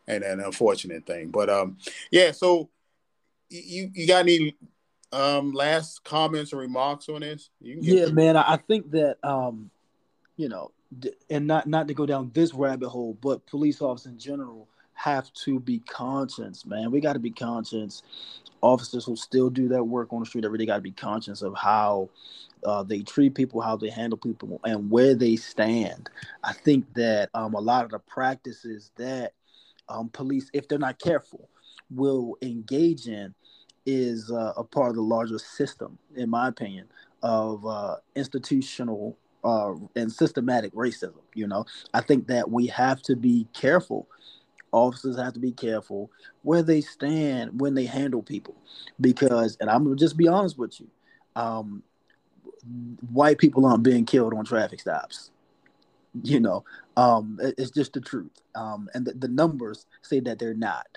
And 0.08 0.24
an 0.24 0.40
unfortunate 0.40 1.06
thing. 1.06 1.30
But 1.30 1.50
um 1.50 1.78
yeah, 2.12 2.32
so 2.32 2.70
you 3.50 3.92
you 3.94 4.08
got 4.08 4.22
any 4.22 4.56
um 5.12 5.54
last 5.54 6.04
comments 6.04 6.54
or 6.54 6.58
remarks 6.58 7.10
on 7.10 7.22
this? 7.22 7.50
yeah, 7.62 8.08
man. 8.08 8.38
I 8.38 8.58
think 8.58 8.92
that 8.92 9.18
um, 9.24 9.72
you 10.38 10.50
know, 10.50 10.72
and 11.30 11.48
not 11.48 11.68
not 11.68 11.88
to 11.88 11.94
go 11.94 12.06
down 12.06 12.32
this 12.34 12.54
rabbit 12.54 12.90
hole, 12.90 13.18
but 13.22 13.46
police 13.46 13.82
officers 13.82 14.12
in 14.12 14.20
general 14.20 14.68
have 14.94 15.32
to 15.34 15.60
be 15.60 15.80
conscious, 15.80 16.66
man. 16.66 16.92
We 16.92 17.00
got 17.00 17.14
to 17.14 17.20
be 17.20 17.32
conscious. 17.32 18.04
Officers 18.62 19.06
who 19.06 19.16
still 19.16 19.50
do 19.50 19.70
that 19.70 19.84
work 19.84 20.12
on 20.12 20.20
the 20.20 20.26
street 20.26 20.44
every 20.44 20.58
day 20.58 20.66
got 20.66 20.76
to 20.76 20.82
be 20.82 20.92
conscious 20.92 21.42
of 21.42 21.56
how 21.56 22.10
uh, 22.66 22.84
they 22.84 23.00
treat 23.00 23.34
people, 23.34 23.62
how 23.62 23.78
they 23.78 23.90
handle 23.90 24.18
people, 24.18 24.60
and 24.66 24.92
where 24.92 25.16
they 25.16 25.38
stand. 25.38 26.10
I 26.44 26.52
think 26.52 26.94
that 26.96 27.30
um, 27.34 27.54
a 27.54 27.60
lot 27.60 27.86
of 27.86 27.92
the 27.92 28.00
practices 28.00 28.92
that 28.98 29.34
um, 29.88 30.10
police, 30.10 30.50
if 30.54 30.68
they're 30.68 30.78
not 30.78 31.00
careful, 31.00 31.48
will 31.90 32.38
engage 32.42 33.08
in 33.08 33.34
is 33.90 34.32
uh, 34.32 34.54
a 34.56 34.64
part 34.64 34.90
of 34.90 34.96
the 34.96 35.02
larger 35.02 35.40
system, 35.40 35.98
in 36.16 36.30
my 36.30 36.48
opinion, 36.48 36.88
of 37.24 37.66
uh, 37.66 37.96
institutional 38.16 39.18
uh, 39.44 39.74
and 39.96 40.12
systematic 40.12 40.74
racism. 40.74 41.22
You 41.34 41.48
know, 41.48 41.66
I 41.94 42.02
think 42.02 42.28
that 42.28 42.50
we 42.50 42.68
have 42.68 43.02
to 43.04 43.16
be 43.16 43.48
careful. 43.54 44.08
Officers 44.72 45.18
have 45.18 45.34
to 45.34 45.40
be 45.40 45.52
careful 45.52 46.12
where 46.44 46.62
they 46.62 46.82
stand 46.82 47.60
when 47.60 47.74
they 47.74 47.86
handle 47.86 48.22
people, 48.22 48.56
because, 49.02 49.58
and 49.60 49.70
I'm 49.70 49.84
gonna 49.84 49.96
just 49.96 50.18
be 50.18 50.28
honest 50.28 50.58
with 50.58 50.80
you, 50.80 50.88
um, 51.36 51.82
white 53.12 53.40
people 53.40 53.66
aren't 53.66 53.84
being 53.84 54.06
killed 54.06 54.34
on 54.34 54.46
traffic 54.46 54.80
stops. 54.80 55.32
You 56.24 56.40
know, 56.40 56.64
um, 56.98 57.40
it's 57.58 57.72
just 57.72 57.94
the 57.94 58.02
truth, 58.02 58.32
um, 58.54 58.90
and 58.94 59.06
the, 59.06 59.14
the 59.14 59.28
numbers 59.28 59.88
say 60.02 60.20
that 60.22 60.38
they're 60.38 60.54
not 60.54 60.88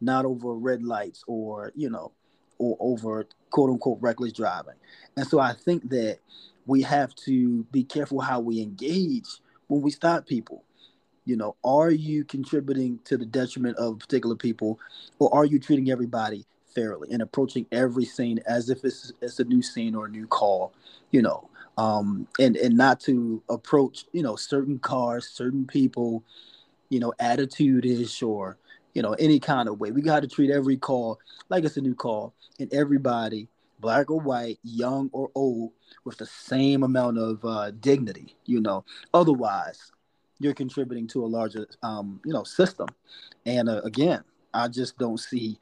not 0.00 0.24
over 0.24 0.54
red 0.54 0.82
lights 0.82 1.24
or 1.26 1.72
you 1.74 1.88
know 1.90 2.12
or 2.58 2.76
over 2.80 3.26
quote 3.50 3.70
unquote 3.70 3.98
reckless 4.00 4.32
driving. 4.32 4.74
And 5.16 5.26
so 5.26 5.38
i 5.38 5.52
think 5.52 5.88
that 5.90 6.18
we 6.66 6.82
have 6.82 7.14
to 7.14 7.64
be 7.64 7.84
careful 7.84 8.20
how 8.20 8.40
we 8.40 8.60
engage 8.60 9.28
when 9.68 9.82
we 9.82 9.90
stop 9.90 10.26
people. 10.26 10.64
You 11.24 11.36
know 11.36 11.56
are 11.64 11.90
you 11.90 12.24
contributing 12.24 13.00
to 13.04 13.16
the 13.16 13.26
detriment 13.26 13.76
of 13.78 13.98
particular 13.98 14.36
people 14.36 14.78
or 15.18 15.34
are 15.34 15.44
you 15.44 15.58
treating 15.58 15.90
everybody 15.90 16.44
fairly 16.74 17.08
and 17.12 17.22
approaching 17.22 17.66
every 17.70 18.04
scene 18.04 18.40
as 18.46 18.68
if 18.68 18.84
it's, 18.84 19.12
it's 19.22 19.38
a 19.38 19.44
new 19.44 19.62
scene 19.62 19.94
or 19.94 20.06
a 20.06 20.10
new 20.10 20.26
call 20.26 20.72
you 21.10 21.22
know? 21.22 21.48
Um, 21.76 22.28
and 22.38 22.56
and 22.56 22.76
not 22.76 23.00
to 23.00 23.42
approach 23.48 24.04
you 24.12 24.22
know 24.22 24.36
certain 24.36 24.78
cars 24.78 25.26
certain 25.26 25.66
people 25.66 26.22
you 26.88 27.00
know 27.00 27.12
attitude-ish 27.18 28.22
or 28.22 28.58
you 28.94 29.02
know, 29.02 29.12
any 29.14 29.38
kind 29.38 29.68
of 29.68 29.78
way. 29.78 29.90
We 29.90 30.00
got 30.00 30.20
to 30.20 30.28
treat 30.28 30.50
every 30.50 30.76
call 30.76 31.18
like 31.48 31.64
it's 31.64 31.76
a 31.76 31.80
new 31.80 31.94
call, 31.94 32.34
and 32.58 32.72
everybody, 32.72 33.48
black 33.80 34.10
or 34.10 34.20
white, 34.20 34.58
young 34.62 35.10
or 35.12 35.30
old, 35.34 35.72
with 36.04 36.16
the 36.18 36.26
same 36.26 36.82
amount 36.82 37.18
of 37.18 37.44
uh, 37.44 37.72
dignity. 37.72 38.36
You 38.46 38.60
know, 38.60 38.84
otherwise, 39.12 39.92
you're 40.38 40.54
contributing 40.54 41.06
to 41.08 41.24
a 41.24 41.26
larger, 41.26 41.66
um, 41.82 42.20
you 42.24 42.32
know, 42.32 42.44
system. 42.44 42.88
And 43.46 43.68
uh, 43.68 43.82
again, 43.84 44.22
I 44.52 44.68
just 44.68 44.98
don't 44.98 45.18
see 45.18 45.58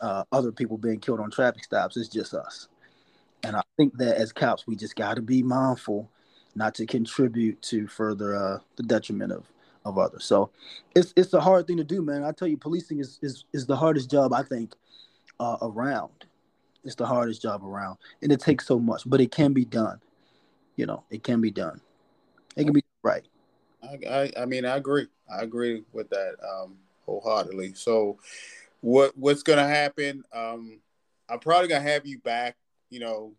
uh, 0.00 0.24
other 0.32 0.52
people 0.52 0.78
being 0.78 1.00
killed 1.00 1.20
on 1.20 1.30
traffic 1.30 1.64
stops. 1.64 1.96
It's 1.96 2.08
just 2.08 2.34
us. 2.34 2.68
And 3.42 3.56
I 3.56 3.62
think 3.76 3.96
that 3.98 4.16
as 4.16 4.32
cops, 4.32 4.66
we 4.66 4.76
just 4.76 4.96
got 4.96 5.14
to 5.14 5.22
be 5.22 5.42
mindful 5.42 6.10
not 6.54 6.74
to 6.76 6.86
contribute 6.86 7.60
to 7.62 7.86
further 7.86 8.34
uh, 8.34 8.58
the 8.76 8.82
detriment 8.82 9.32
of 9.32 9.46
of 9.88 9.98
others. 9.98 10.24
So 10.24 10.50
it's 10.94 11.12
it's 11.16 11.32
a 11.32 11.40
hard 11.40 11.66
thing 11.66 11.78
to 11.78 11.84
do, 11.84 12.02
man. 12.02 12.24
I 12.24 12.32
tell 12.32 12.48
you, 12.48 12.56
policing 12.56 13.00
is 13.00 13.18
is 13.22 13.44
is 13.52 13.66
the 13.66 13.76
hardest 13.76 14.10
job 14.10 14.32
I 14.32 14.42
think 14.42 14.74
uh, 15.40 15.56
around. 15.62 16.26
It's 16.84 16.94
the 16.94 17.06
hardest 17.06 17.42
job 17.42 17.64
around, 17.64 17.98
and 18.22 18.30
it 18.30 18.40
takes 18.40 18.66
so 18.66 18.78
much, 18.78 19.02
but 19.04 19.20
it 19.20 19.32
can 19.32 19.52
be 19.52 19.64
done. 19.64 20.00
You 20.76 20.86
know, 20.86 21.04
it 21.10 21.24
can 21.24 21.40
be 21.40 21.50
done. 21.50 21.80
It 22.56 22.64
can 22.64 22.72
be 22.72 22.84
right. 23.02 23.24
I, 23.82 23.98
I, 24.08 24.32
I 24.42 24.44
mean, 24.46 24.64
I 24.64 24.76
agree. 24.76 25.08
I 25.32 25.42
agree 25.42 25.84
with 25.92 26.08
that 26.10 26.36
um, 26.42 26.76
wholeheartedly. 27.04 27.74
So, 27.74 28.18
what 28.80 29.16
what's 29.16 29.42
gonna 29.42 29.66
happen? 29.68 30.22
Um, 30.32 30.80
I'm 31.28 31.40
probably 31.40 31.68
gonna 31.68 31.80
have 31.82 32.06
you 32.06 32.18
back. 32.20 32.56
You 32.90 33.00
know, 33.00 33.32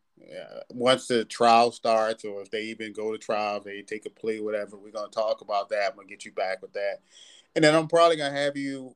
once 0.70 1.08
the 1.08 1.26
trial 1.26 1.72
starts, 1.72 2.24
or 2.26 2.42
if 2.42 2.52
they 2.52 2.64
even 2.64 2.94
go 2.94 3.12
to 3.12 3.18
trial, 3.18 3.60
they 3.60 3.82
take 3.82 4.06
a 4.06 4.10
plea, 4.10 4.40
whatever. 4.40 4.78
We're 4.78 4.92
gonna 4.92 5.10
talk 5.10 5.42
about 5.42 5.70
that. 5.70 5.92
I'm 5.92 5.96
gonna 5.96 6.08
get 6.08 6.26
you 6.26 6.32
back 6.32 6.62
with 6.62 6.74
that, 6.74 7.00
and 7.56 7.64
then 7.64 7.76
I'm 7.76 7.88
probably 7.88 8.18
gonna 8.18 8.38
have 8.38 8.58
you. 8.58 8.96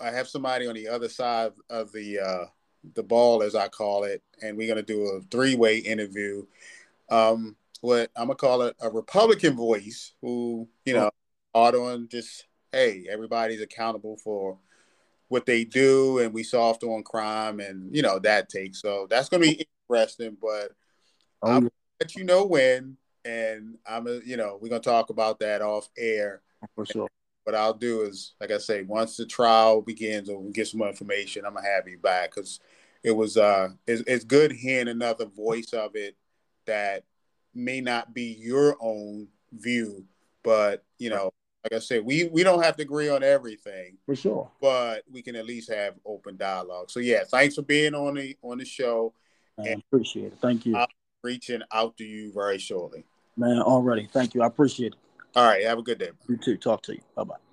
I 0.00 0.10
have 0.10 0.28
somebody 0.28 0.66
on 0.66 0.74
the 0.74 0.88
other 0.88 1.08
side 1.08 1.52
of 1.70 1.92
the 1.92 2.18
uh, 2.20 2.44
the 2.94 3.02
ball, 3.02 3.42
as 3.42 3.54
I 3.54 3.68
call 3.68 4.04
it, 4.04 4.22
and 4.42 4.56
we're 4.56 4.68
gonna 4.68 4.82
do 4.82 5.02
a 5.06 5.20
three 5.30 5.56
way 5.56 5.78
interview. 5.78 6.46
Um, 7.10 7.56
what 7.80 8.10
I'm 8.16 8.26
gonna 8.26 8.36
call 8.36 8.62
it 8.62 8.76
a 8.80 8.90
Republican 8.90 9.56
voice, 9.56 10.12
who 10.20 10.68
you 10.84 10.94
know, 10.94 11.10
hard 11.54 11.74
on 11.74 12.08
just 12.08 12.46
hey, 12.72 13.06
everybody's 13.08 13.60
accountable 13.60 14.16
for 14.16 14.58
what 15.28 15.46
they 15.46 15.64
do, 15.64 16.18
and 16.18 16.32
we 16.32 16.42
soft 16.42 16.82
on 16.82 17.02
crime, 17.02 17.60
and 17.60 17.94
you 17.94 18.02
know 18.02 18.18
that 18.20 18.48
takes. 18.48 18.80
So 18.80 19.06
that's 19.08 19.28
gonna 19.28 19.42
be 19.42 19.66
interesting, 19.90 20.36
but 20.40 20.72
oh, 21.42 21.50
I'll 21.50 21.68
let 22.00 22.14
you 22.14 22.24
know 22.24 22.44
when, 22.44 22.96
and 23.24 23.78
I'm 23.86 24.06
a, 24.06 24.20
you 24.24 24.36
know 24.36 24.58
we're 24.60 24.68
gonna 24.68 24.80
talk 24.80 25.10
about 25.10 25.40
that 25.40 25.62
off 25.62 25.88
air 25.96 26.42
for 26.74 26.86
sure. 26.86 27.08
What 27.44 27.54
I'll 27.54 27.74
do 27.74 28.02
is, 28.02 28.34
like 28.40 28.50
I 28.50 28.58
say, 28.58 28.82
once 28.82 29.16
the 29.16 29.26
trial 29.26 29.82
begins 29.82 30.30
or 30.30 30.40
we 30.40 30.52
get 30.52 30.68
some 30.68 30.78
more 30.78 30.88
information, 30.88 31.44
I'm 31.44 31.54
gonna 31.54 31.66
have 31.66 31.88
you 31.88 31.98
back 31.98 32.34
because 32.34 32.60
it 33.02 33.12
was 33.12 33.36
uh 33.36 33.68
it's, 33.86 34.02
it's 34.06 34.24
good 34.24 34.52
hearing 34.52 34.88
another 34.88 35.26
voice 35.26 35.72
of 35.72 35.94
it 35.94 36.16
that 36.66 37.04
may 37.54 37.80
not 37.80 38.14
be 38.14 38.36
your 38.38 38.76
own 38.80 39.28
view, 39.52 40.06
but 40.42 40.84
you 40.98 41.10
know, 41.10 41.32
like 41.64 41.72
I 41.72 41.78
said, 41.78 42.04
we 42.04 42.24
we 42.24 42.42
don't 42.42 42.62
have 42.62 42.76
to 42.76 42.82
agree 42.82 43.08
on 43.08 43.22
everything 43.22 43.96
for 44.04 44.14
sure, 44.14 44.50
but 44.60 45.02
we 45.10 45.22
can 45.22 45.34
at 45.34 45.46
least 45.46 45.72
have 45.72 45.94
open 46.04 46.36
dialogue. 46.36 46.90
So 46.90 47.00
yeah, 47.00 47.24
thanks 47.24 47.54
for 47.54 47.62
being 47.62 47.94
on 47.94 48.14
the 48.14 48.36
on 48.42 48.58
the 48.58 48.66
show. 48.66 49.14
Man, 49.56 49.68
and 49.68 49.82
appreciate 49.88 50.26
it. 50.26 50.38
Thank 50.42 50.66
you. 50.66 50.76
I'm 50.76 50.86
reaching 51.22 51.62
out 51.72 51.96
to 51.96 52.04
you 52.04 52.32
very 52.32 52.58
shortly. 52.58 53.04
Man, 53.36 53.60
already. 53.60 54.08
Thank 54.12 54.34
you. 54.34 54.42
I 54.42 54.46
appreciate 54.46 54.92
it. 54.92 54.98
All 55.34 55.44
right. 55.44 55.64
Have 55.64 55.78
a 55.78 55.82
good 55.82 55.98
day. 55.98 56.10
You 56.28 56.36
too. 56.36 56.56
Talk 56.56 56.82
to 56.82 56.92
you. 56.92 57.00
Bye 57.16 57.24
bye. 57.24 57.43